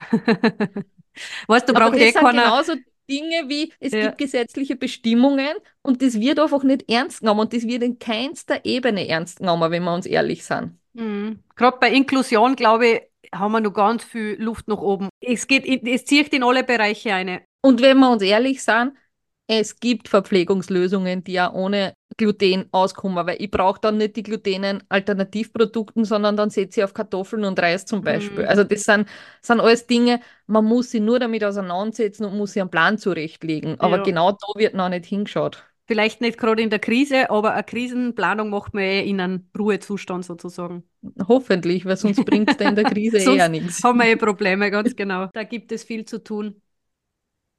weißt 1.46 1.68
du, 1.68 1.72
braucht 1.72 1.96
eh 1.96 2.12
keiner. 2.12 2.30
genauso 2.32 2.74
Dinge 3.10 3.48
wie, 3.48 3.72
es 3.80 3.92
Ja. 3.92 4.06
gibt 4.06 4.18
gesetzliche 4.18 4.76
Bestimmungen 4.76 5.56
und 5.82 6.02
das 6.02 6.20
wird 6.20 6.38
einfach 6.38 6.62
nicht 6.62 6.90
ernst 6.90 7.20
genommen 7.20 7.40
und 7.40 7.52
das 7.52 7.66
wird 7.66 7.82
in 7.82 7.98
keinster 7.98 8.64
Ebene 8.64 9.08
ernst 9.08 9.38
genommen, 9.38 9.70
wenn 9.70 9.82
wir 9.84 9.94
uns 9.94 10.06
ehrlich 10.06 10.44
sind. 10.44 10.78
Mhm. 10.94 11.40
Gerade 11.56 11.78
bei 11.80 11.90
Inklusion, 11.90 12.56
glaube 12.56 12.86
ich, 12.86 13.00
haben 13.34 13.52
wir 13.52 13.60
noch 13.60 13.72
ganz 13.72 14.04
viel 14.04 14.36
Luft 14.40 14.68
nach 14.68 14.78
oben. 14.78 15.08
Es 15.20 15.46
geht, 15.46 15.64
in, 15.66 15.86
es 15.86 16.04
zieht 16.04 16.32
in 16.32 16.42
alle 16.42 16.64
Bereiche 16.64 17.12
eine. 17.14 17.42
Und 17.62 17.80
wenn 17.82 17.98
wir 17.98 18.10
uns 18.10 18.22
ehrlich 18.22 18.62
sind, 18.62 18.92
es 19.50 19.80
gibt 19.80 20.08
Verpflegungslösungen, 20.08 21.24
die 21.24 21.32
ja 21.32 21.52
ohne 21.52 21.94
Gluten 22.18 22.66
auskommen, 22.72 23.26
weil 23.26 23.36
ich 23.40 23.50
brauche 23.50 23.80
dann 23.80 23.96
nicht 23.96 24.16
die 24.16 24.22
glutenen 24.22 24.82
Alternativprodukten, 24.90 26.04
sondern 26.04 26.36
dann 26.36 26.50
setze 26.50 26.80
ich 26.80 26.84
auf 26.84 26.94
Kartoffeln 26.94 27.44
und 27.44 27.58
Reis 27.60 27.86
zum 27.86 28.02
Beispiel. 28.02 28.44
Mhm. 28.44 28.50
Also 28.50 28.64
das 28.64 28.82
sind, 28.84 29.08
sind 29.42 29.60
alles 29.60 29.86
Dinge, 29.86 30.20
man 30.46 30.64
muss 30.64 30.90
sich 30.90 31.00
nur 31.00 31.18
damit 31.18 31.44
auseinandersetzen 31.44 32.24
und 32.26 32.36
muss 32.36 32.52
sich 32.52 32.62
einen 32.62 32.70
Plan 32.70 32.98
zurechtlegen. 32.98 33.80
Aber 33.80 33.96
Ja. 33.98 34.02
genau 34.02 34.32
da 34.32 34.46
wird 34.56 34.74
noch 34.74 34.88
nicht 34.90 35.06
hingeschaut. 35.06 35.64
Vielleicht 35.86 36.20
nicht 36.20 36.36
gerade 36.38 36.60
in 36.62 36.68
der 36.70 36.80
Krise, 36.80 37.30
aber 37.30 37.54
eine 37.54 37.64
Krisenplanung 37.64 38.50
macht 38.50 38.74
man 38.74 38.82
eh 38.82 39.08
in 39.08 39.20
einem 39.20 39.48
Ruhezustand 39.58 40.22
sozusagen. 40.24 40.82
Hoffentlich, 41.26 41.86
weil 41.86 41.96
sonst 41.96 42.24
bringt 42.26 42.50
es 42.50 42.56
in 42.56 42.74
der 42.74 42.84
Krise 42.84 43.18
Sonst 43.24 43.38
eher 43.38 43.48
nichts. 43.48 43.82
Haben 43.82 43.98
wir 43.98 44.06
eh 44.06 44.16
Probleme, 44.16 44.70
ganz 44.70 44.94
genau. 44.94 45.30
Da 45.32 45.44
gibt 45.44 45.72
es 45.72 45.84
viel 45.84 46.04
zu 46.04 46.22
tun. 46.22 46.60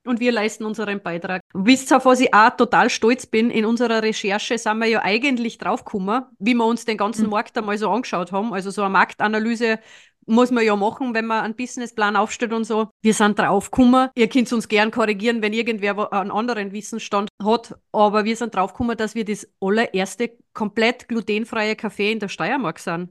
Und 0.05 0.19
wir 0.19 0.31
leisten 0.31 0.65
unseren 0.65 1.01
Beitrag. 1.01 1.41
Wisst 1.53 1.91
ihr, 1.91 1.97
auf 1.97 2.05
was 2.05 2.19
ich 2.21 2.33
auch 2.33 2.51
total 2.51 2.89
stolz 2.89 3.25
bin? 3.25 3.49
In 3.49 3.65
unserer 3.65 4.01
Recherche 4.01 4.57
sind 4.57 4.79
wir 4.79 4.87
ja 4.87 5.03
eigentlich 5.03 5.57
draufgekommen, 5.57 6.23
wie 6.39 6.53
wir 6.53 6.65
uns 6.65 6.85
den 6.85 6.97
ganzen 6.97 7.25
Mhm. 7.25 7.31
Markt 7.31 7.57
einmal 7.57 7.77
so 7.77 7.89
angeschaut 7.89 8.31
haben. 8.31 8.53
Also 8.53 8.71
so 8.71 8.81
eine 8.81 8.91
Marktanalyse 8.91 9.79
muss 10.25 10.51
man 10.51 10.63
ja 10.63 10.75
machen, 10.75 11.13
wenn 11.13 11.25
man 11.25 11.43
einen 11.43 11.55
Businessplan 11.55 12.15
aufstellt 12.15 12.53
und 12.53 12.63
so. 12.63 12.89
Wir 13.01 13.13
sind 13.13 13.37
draufgekommen. 13.39 14.09
Ihr 14.15 14.29
könnt 14.29 14.51
uns 14.53 14.67
gern 14.67 14.91
korrigieren, 14.91 15.41
wenn 15.41 15.53
irgendwer 15.53 16.13
einen 16.13 16.31
anderen 16.31 16.71
Wissensstand 16.71 17.29
hat. 17.43 17.75
Aber 17.91 18.25
wir 18.25 18.35
sind 18.35 18.55
draufgekommen, 18.55 18.95
dass 18.95 19.15
wir 19.15 19.25
das 19.25 19.47
allererste 19.59 20.37
komplett 20.53 21.07
glutenfreie 21.07 21.73
Café 21.73 22.11
in 22.11 22.19
der 22.19 22.29
Steiermark 22.29 22.79
sind. 22.79 23.09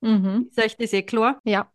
Mhm. 0.00 0.48
Ist 0.50 0.62
euch 0.62 0.76
das 0.76 0.92
eh 0.92 1.02
klar? 1.02 1.40
Ja. 1.44 1.70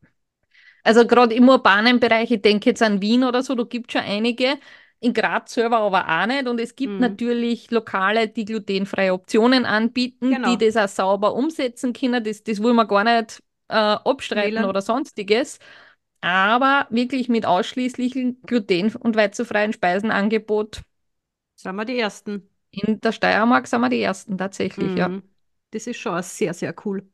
Also 0.86 1.06
gerade 1.08 1.36
im 1.36 1.50
urbanen 1.50 2.00
Bereich, 2.00 2.32
ich 2.32 2.42
denke 2.42 2.70
jetzt 2.72 2.84
an 2.84 3.02
Wien 3.02 3.24
oder 3.26 3.44
so, 3.44 3.56
da 3.56 3.64
gibt 3.64 3.90
es 3.94 4.00
schon 4.02 4.10
einige. 4.10 4.60
In 5.02 5.14
Graz 5.14 5.54
selber 5.54 5.80
aber 5.80 6.08
auch 6.08 6.28
nicht. 6.28 6.48
Und 6.48 6.60
es 6.62 6.76
gibt 6.76 6.96
Mhm. 6.96 7.02
natürlich 7.02 7.72
Lokale, 7.72 8.30
die 8.30 8.46
glutenfreie 8.46 9.14
Optionen 9.14 9.66
anbieten, 9.66 10.36
Genau. 10.36 10.54
die 10.54 10.58
das 10.60 10.78
auch 10.78 10.88
sauber 10.88 11.34
umsetzen 11.36 11.94
können. 11.94 12.24
Das, 12.24 12.44
das 12.44 12.64
will 12.64 12.74
man 12.74 12.88
gar 12.88 13.04
nicht 13.04 13.40
äh, 13.70 13.76
abstreiten 13.76 14.52
Wählern. 14.52 14.70
oder 14.70 14.82
sonstiges. 14.82 15.60
Aber 16.22 16.88
wirklich 16.92 17.30
mit 17.30 17.46
ausschließlichem 17.46 18.42
gluten- 18.46 18.96
und 18.96 19.16
weizenfreien 19.16 19.74
Speisenangebot 19.74 20.82
Sind 21.56 21.76
wir 21.76 21.86
die 21.86 22.00
Ersten. 22.00 22.50
in 22.72 23.00
der 23.02 23.12
Steiermark 23.12 23.68
sind 23.68 23.82
wir 23.82 23.90
die 23.90 24.02
Ersten 24.02 24.38
tatsächlich, 24.38 24.96
ja. 24.98 25.10
Mhm. 25.10 25.24
Das 25.72 25.88
ist 25.88 25.98
schon 25.98 26.22
sehr, 26.24 26.54
sehr 26.54 26.74
cool. 26.86 27.08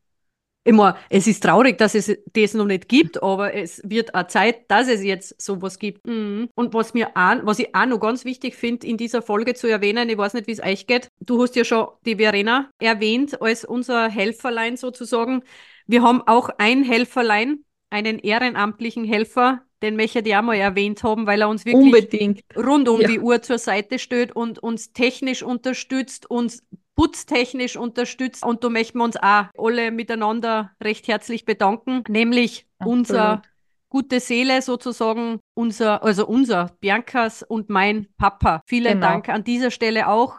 Meine, 0.66 0.96
es 1.10 1.26
ist 1.26 1.42
traurig, 1.42 1.78
dass 1.78 1.96
es 1.96 2.16
das 2.34 2.54
noch 2.54 2.66
nicht 2.66 2.88
gibt, 2.88 3.22
aber 3.24 3.54
es 3.54 3.82
wird 3.84 4.14
auch 4.14 4.28
Zeit, 4.28 4.70
dass 4.70 4.88
es 4.88 5.04
jetzt 5.04 5.42
sowas 5.42 5.80
gibt. 5.80 6.06
Mhm. 6.06 6.50
Und 6.56 6.74
was 6.74 6.94
mir 6.94 7.10
auch, 7.16 7.38
was 7.44 7.58
ich 7.60 7.74
auch 7.74 7.88
noch 7.88 8.00
ganz 8.00 8.26
wichtig 8.26 8.56
finde, 8.56 8.86
in 8.86 8.98
dieser 8.98 9.22
Folge 9.24 9.56
zu 9.56 9.68
erwähnen, 9.68 10.08
ich 10.10 10.18
weiß 10.18 10.36
nicht, 10.36 10.48
wie 10.48 10.52
es 10.52 10.62
euch 10.64 10.86
geht. 10.86 11.08
Du 11.20 11.42
hast 11.42 11.56
ja 11.56 11.64
schon 11.64 11.88
die 12.06 12.16
Verena 12.16 12.70
erwähnt 12.80 13.42
als 13.42 13.66
unser 13.66 14.08
Helferlein 14.10 14.78
sozusagen. 14.78 15.42
Wir 15.88 16.04
haben 16.04 16.22
auch 16.28 16.50
ein 16.60 16.84
Helferlein, 16.84 17.66
einen 17.90 18.20
ehrenamtlichen 18.20 19.04
Helfer, 19.04 19.64
den 19.82 19.96
möchte 19.96 20.20
ich 20.20 20.36
auch 20.36 20.44
mal 20.44 20.56
erwähnt 20.56 21.02
haben, 21.04 21.26
weil 21.26 21.42
er 21.42 21.50
uns 21.50 21.66
wirklich 21.66 21.86
Unbedingt. 21.86 22.42
rund 22.56 22.88
um 22.88 23.02
Ja. 23.02 23.08
die 23.08 23.20
Uhr 23.20 23.42
zur 23.42 23.58
Seite 23.58 23.98
steht 23.98 24.36
und 24.36 24.60
uns 24.60 24.94
technisch 24.94 25.42
unterstützt, 25.42 26.30
uns 26.30 26.64
putztechnisch 27.02 27.78
unterstützt. 27.78 28.46
Und 28.46 28.64
da 28.64 28.70
möchten 28.70 29.00
wir 29.00 29.06
uns 29.06 29.18
auch 29.18 29.46
alle 29.58 29.90
miteinander 29.90 30.72
recht 30.84 31.08
herzlich 31.08 31.46
bedanken, 31.46 32.04
nämlich 32.08 32.68
unser 32.78 33.24
Absolut. 33.24 33.50
gute 33.90 34.20
Seele 34.20 34.62
sozusagen, 34.62 35.40
unser, 35.56 36.04
also 36.04 36.28
unser, 36.28 36.70
Biancas 36.80 37.42
und 37.42 37.72
mein 37.72 38.08
Papa. 38.20 38.62
Vielen 38.68 38.94
Genau. 38.94 39.08
Dank 39.08 39.30
an 39.30 39.44
dieser 39.44 39.72
Stelle 39.72 40.10
auch. 40.10 40.36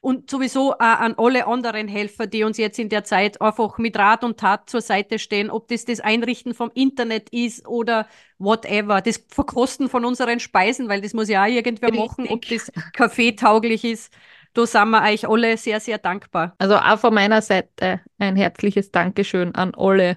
Und 0.00 0.30
sowieso 0.30 0.72
auch 0.72 0.78
an 0.78 1.16
alle 1.18 1.48
anderen 1.48 1.88
Helfer, 1.88 2.26
die 2.26 2.44
uns 2.44 2.56
jetzt 2.56 2.78
in 2.78 2.88
der 2.88 3.04
Zeit 3.04 3.42
einfach 3.42 3.76
mit 3.76 3.98
Rat 3.98 4.24
und 4.24 4.38
Tat 4.38 4.70
zur 4.70 4.80
Seite 4.80 5.18
stehen, 5.18 5.50
ob 5.50 5.68
das 5.68 5.84
das 5.84 6.00
Einrichten 6.00 6.54
vom 6.54 6.70
Internet 6.74 7.28
ist 7.30 7.66
oder 7.66 8.06
whatever, 8.38 9.02
das 9.02 9.22
Verkosten 9.28 9.88
von 9.88 10.04
unseren 10.04 10.38
Speisen, 10.40 10.88
weil 10.88 11.00
das 11.00 11.12
muss 11.12 11.28
ja 11.28 11.42
auch 11.42 11.48
irgendwer 11.48 11.92
machen, 11.92 12.26
ob 12.28 12.46
das 12.48 12.70
kaffeetauglich 12.92 13.84
ist. 13.84 14.12
Da 14.56 14.66
sind 14.66 14.88
wir 14.88 15.02
euch 15.02 15.28
alle 15.28 15.58
sehr, 15.58 15.80
sehr 15.80 15.98
dankbar. 15.98 16.54
Also 16.56 16.76
auch 16.76 16.98
von 16.98 17.12
meiner 17.12 17.42
Seite 17.42 18.00
ein 18.16 18.36
herzliches 18.36 18.90
Dankeschön 18.90 19.54
an 19.54 19.74
alle, 19.74 20.16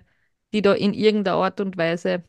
die 0.54 0.62
da 0.62 0.72
in 0.74 0.94
irgendeiner 0.94 1.36
Art 1.36 1.60
und 1.60 1.78
Weise 1.78 2.24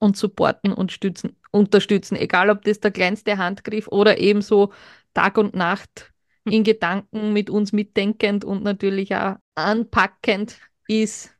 uns 0.00 0.18
supporten 0.18 0.72
und 0.72 0.90
stützen, 0.90 1.36
unterstützen, 1.52 2.16
egal 2.16 2.50
ob 2.50 2.62
das 2.62 2.80
der 2.80 2.90
kleinste 2.90 3.38
Handgriff 3.38 3.86
oder 3.86 4.18
ebenso 4.18 4.72
Tag 5.14 5.38
und 5.38 5.54
Nacht 5.54 6.12
in 6.44 6.64
Gedanken 6.64 7.32
mit 7.32 7.50
uns 7.50 7.72
mitdenkend 7.72 8.44
und 8.44 8.64
natürlich 8.64 9.14
auch 9.14 9.36
anpackend 9.54 10.58
ist. 10.88 11.36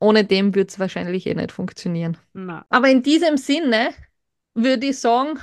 ohne 0.00 0.24
dem 0.24 0.56
wird 0.56 0.70
es 0.70 0.80
wahrscheinlich 0.80 1.28
eh 1.28 1.34
nicht 1.34 1.52
funktionieren. 1.52 2.16
Na. 2.32 2.66
Aber 2.68 2.88
in 2.88 3.04
diesem 3.04 3.36
Sinne 3.36 3.90
würde 4.54 4.86
ich 4.86 4.98
sagen, 4.98 5.38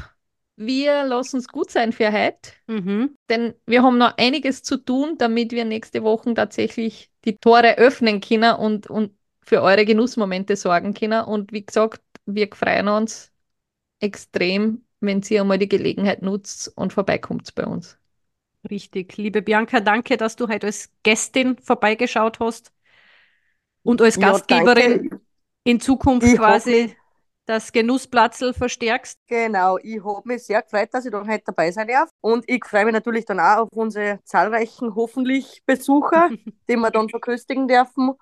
wir 0.58 1.06
lassen 1.06 1.40
es 1.40 1.50
gut 1.50 1.72
sein 1.72 1.94
für 1.94 2.12
heute, 2.14 2.52
Mhm. 2.68 3.16
denn 3.30 3.56
wir 3.66 3.84
haben 3.84 3.98
noch 3.98 4.18
einiges 4.18 4.64
zu 4.64 4.78
tun, 4.78 5.18
damit 5.18 5.52
wir 5.52 5.66
nächste 5.66 6.04
Woche 6.04 6.34
tatsächlich 6.34 7.12
die 7.26 7.38
Tore 7.38 7.78
öffnen 7.78 8.22
können 8.22 8.56
und, 8.58 8.90
und 8.90 9.18
für 9.44 9.62
eure 9.62 9.86
Genussmomente 9.86 10.56
sorgen 10.58 10.94
können. 10.94 11.26
Und 11.26 11.54
wie 11.54 11.66
gesagt, 11.66 12.02
wir 12.26 12.50
freuen 12.54 12.88
uns 12.90 13.32
extrem, 14.00 14.86
wenn 15.02 15.22
ihr 15.30 15.42
einmal 15.42 15.60
die 15.60 15.70
Gelegenheit 15.70 16.22
nutzt 16.24 16.72
und 16.78 16.94
vorbeikommt 16.94 17.54
bei 17.56 17.66
uns. 17.66 18.00
Richtig. 18.70 19.18
Liebe 19.18 19.42
Bianca, 19.42 19.80
danke, 19.80 20.16
dass 20.18 20.36
du 20.36 20.48
heute 20.48 20.68
als 20.68 20.92
Gästin 21.04 21.58
vorbeigeschaut 21.60 22.40
hast 22.40 22.72
und 23.84 24.02
als 24.02 24.20
Ja, 24.20 24.20
Gastgeberin 24.20 25.02
danke. 25.02 25.22
in 25.64 25.80
Zukunft 25.80 26.34
Ich 26.34 26.36
quasi 26.36 26.96
das 27.48 27.72
Genussplatzl 27.72 28.54
verstärkst. 28.54 29.20
Genau, 29.28 29.78
ich 29.82 30.04
habe 30.04 30.22
mich 30.26 30.44
sehr 30.44 30.62
gefreut, 30.62 30.90
dass 30.92 31.06
ich 31.06 31.12
da 31.12 31.26
heute 31.26 31.44
dabei 31.46 31.72
sein 31.72 31.88
darf. 31.88 32.10
Und 32.22 32.44
ich 32.48 32.64
freue 32.66 32.86
mich 32.86 32.94
natürlich 32.94 33.26
dann 33.26 33.40
auch 33.40 33.64
auf 33.64 33.70
unsere 33.74 34.20
zahlreichen, 34.26 34.94
hoffentlich, 34.96 35.64
Besucher, 35.66 36.30
die 36.70 36.76
wir 36.76 36.92
dann 36.92 37.10
verköstigen 37.10 37.68
dürfen. 37.68 38.14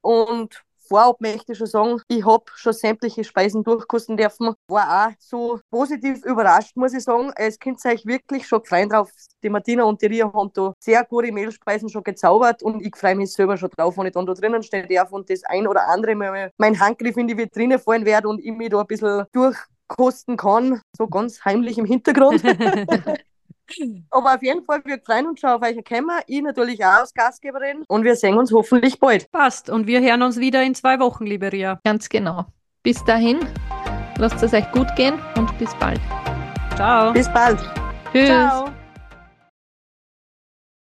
Und 0.00 0.64
vorab 0.88 1.20
möchte 1.20 1.52
ich 1.52 1.58
schon 1.58 1.66
sagen, 1.66 2.00
ich 2.08 2.24
habe 2.24 2.44
schon 2.54 2.72
sämtliche 2.72 3.24
Speisen 3.24 3.62
durchkosten 3.62 4.16
dürfen. 4.16 4.54
War 4.68 5.08
auch 5.08 5.12
so 5.18 5.60
positiv 5.70 6.24
überrascht, 6.24 6.76
muss 6.76 6.94
ich 6.94 7.04
sagen. 7.04 7.32
Es 7.36 7.58
könnt 7.58 7.84
euch 7.84 8.06
wirklich 8.06 8.46
schon 8.46 8.64
freuen 8.64 8.88
drauf. 8.88 9.10
Die 9.42 9.50
Martina 9.50 9.84
und 9.84 10.00
die 10.02 10.06
Ria 10.06 10.32
haben 10.32 10.50
da 10.54 10.74
sehr 10.80 11.04
gute 11.04 11.30
Mehlspeisen 11.30 11.88
schon 11.88 12.02
gezaubert 12.02 12.62
und 12.62 12.84
ich 12.84 12.96
freue 12.96 13.14
mich 13.14 13.32
selber 13.32 13.56
schon 13.56 13.70
drauf, 13.70 13.96
wenn 13.96 14.06
ich 14.06 14.12
dann 14.12 14.26
da 14.26 14.34
drinnen 14.34 14.62
stehen 14.62 14.88
darf 14.88 15.12
und 15.12 15.30
das 15.30 15.44
ein 15.44 15.66
oder 15.66 15.88
andere 15.88 16.14
mal 16.14 16.50
mein 16.56 16.80
Handgriff 16.80 17.16
in 17.16 17.28
die 17.28 17.36
Vitrine 17.36 17.78
fallen 17.78 18.04
werde 18.04 18.28
und 18.28 18.40
ich 18.40 18.52
mich 18.52 18.70
da 18.70 18.80
ein 18.80 18.86
bisschen 18.86 19.24
durchkosten 19.32 20.36
kann. 20.36 20.80
So 20.96 21.06
ganz 21.06 21.44
heimlich 21.44 21.78
im 21.78 21.84
Hintergrund. 21.84 22.42
Aber 24.10 24.34
auf 24.34 24.42
jeden 24.42 24.64
Fall, 24.64 24.80
wir 24.84 24.98
freuen 25.04 25.26
uns 25.26 25.40
schon 25.40 25.50
auf 25.50 25.62
euch 25.62 25.82
kommen. 25.84 26.10
Ich 26.26 26.42
natürlich 26.42 26.84
auch 26.84 27.00
als 27.00 27.14
Gastgeberin. 27.14 27.84
Und 27.88 28.04
wir 28.04 28.16
sehen 28.16 28.36
uns 28.36 28.52
hoffentlich 28.52 28.98
bald. 28.98 29.30
Passt. 29.30 29.70
Und 29.70 29.86
wir 29.86 30.00
hören 30.00 30.22
uns 30.22 30.38
wieder 30.38 30.62
in 30.62 30.74
zwei 30.74 30.98
Wochen, 31.00 31.26
liebe 31.26 31.52
Ria. 31.52 31.80
Ganz 31.84 32.08
genau. 32.08 32.46
Bis 32.82 33.04
dahin, 33.04 33.40
lasst 34.18 34.42
es 34.42 34.54
euch 34.54 34.70
gut 34.72 34.88
gehen 34.96 35.18
und 35.36 35.56
bis 35.58 35.74
bald. 35.76 36.00
Ciao. 36.76 37.12
Bis 37.12 37.28
bald. 37.32 37.58
Tschüss. 38.12 38.28
Ciao. 38.28 38.77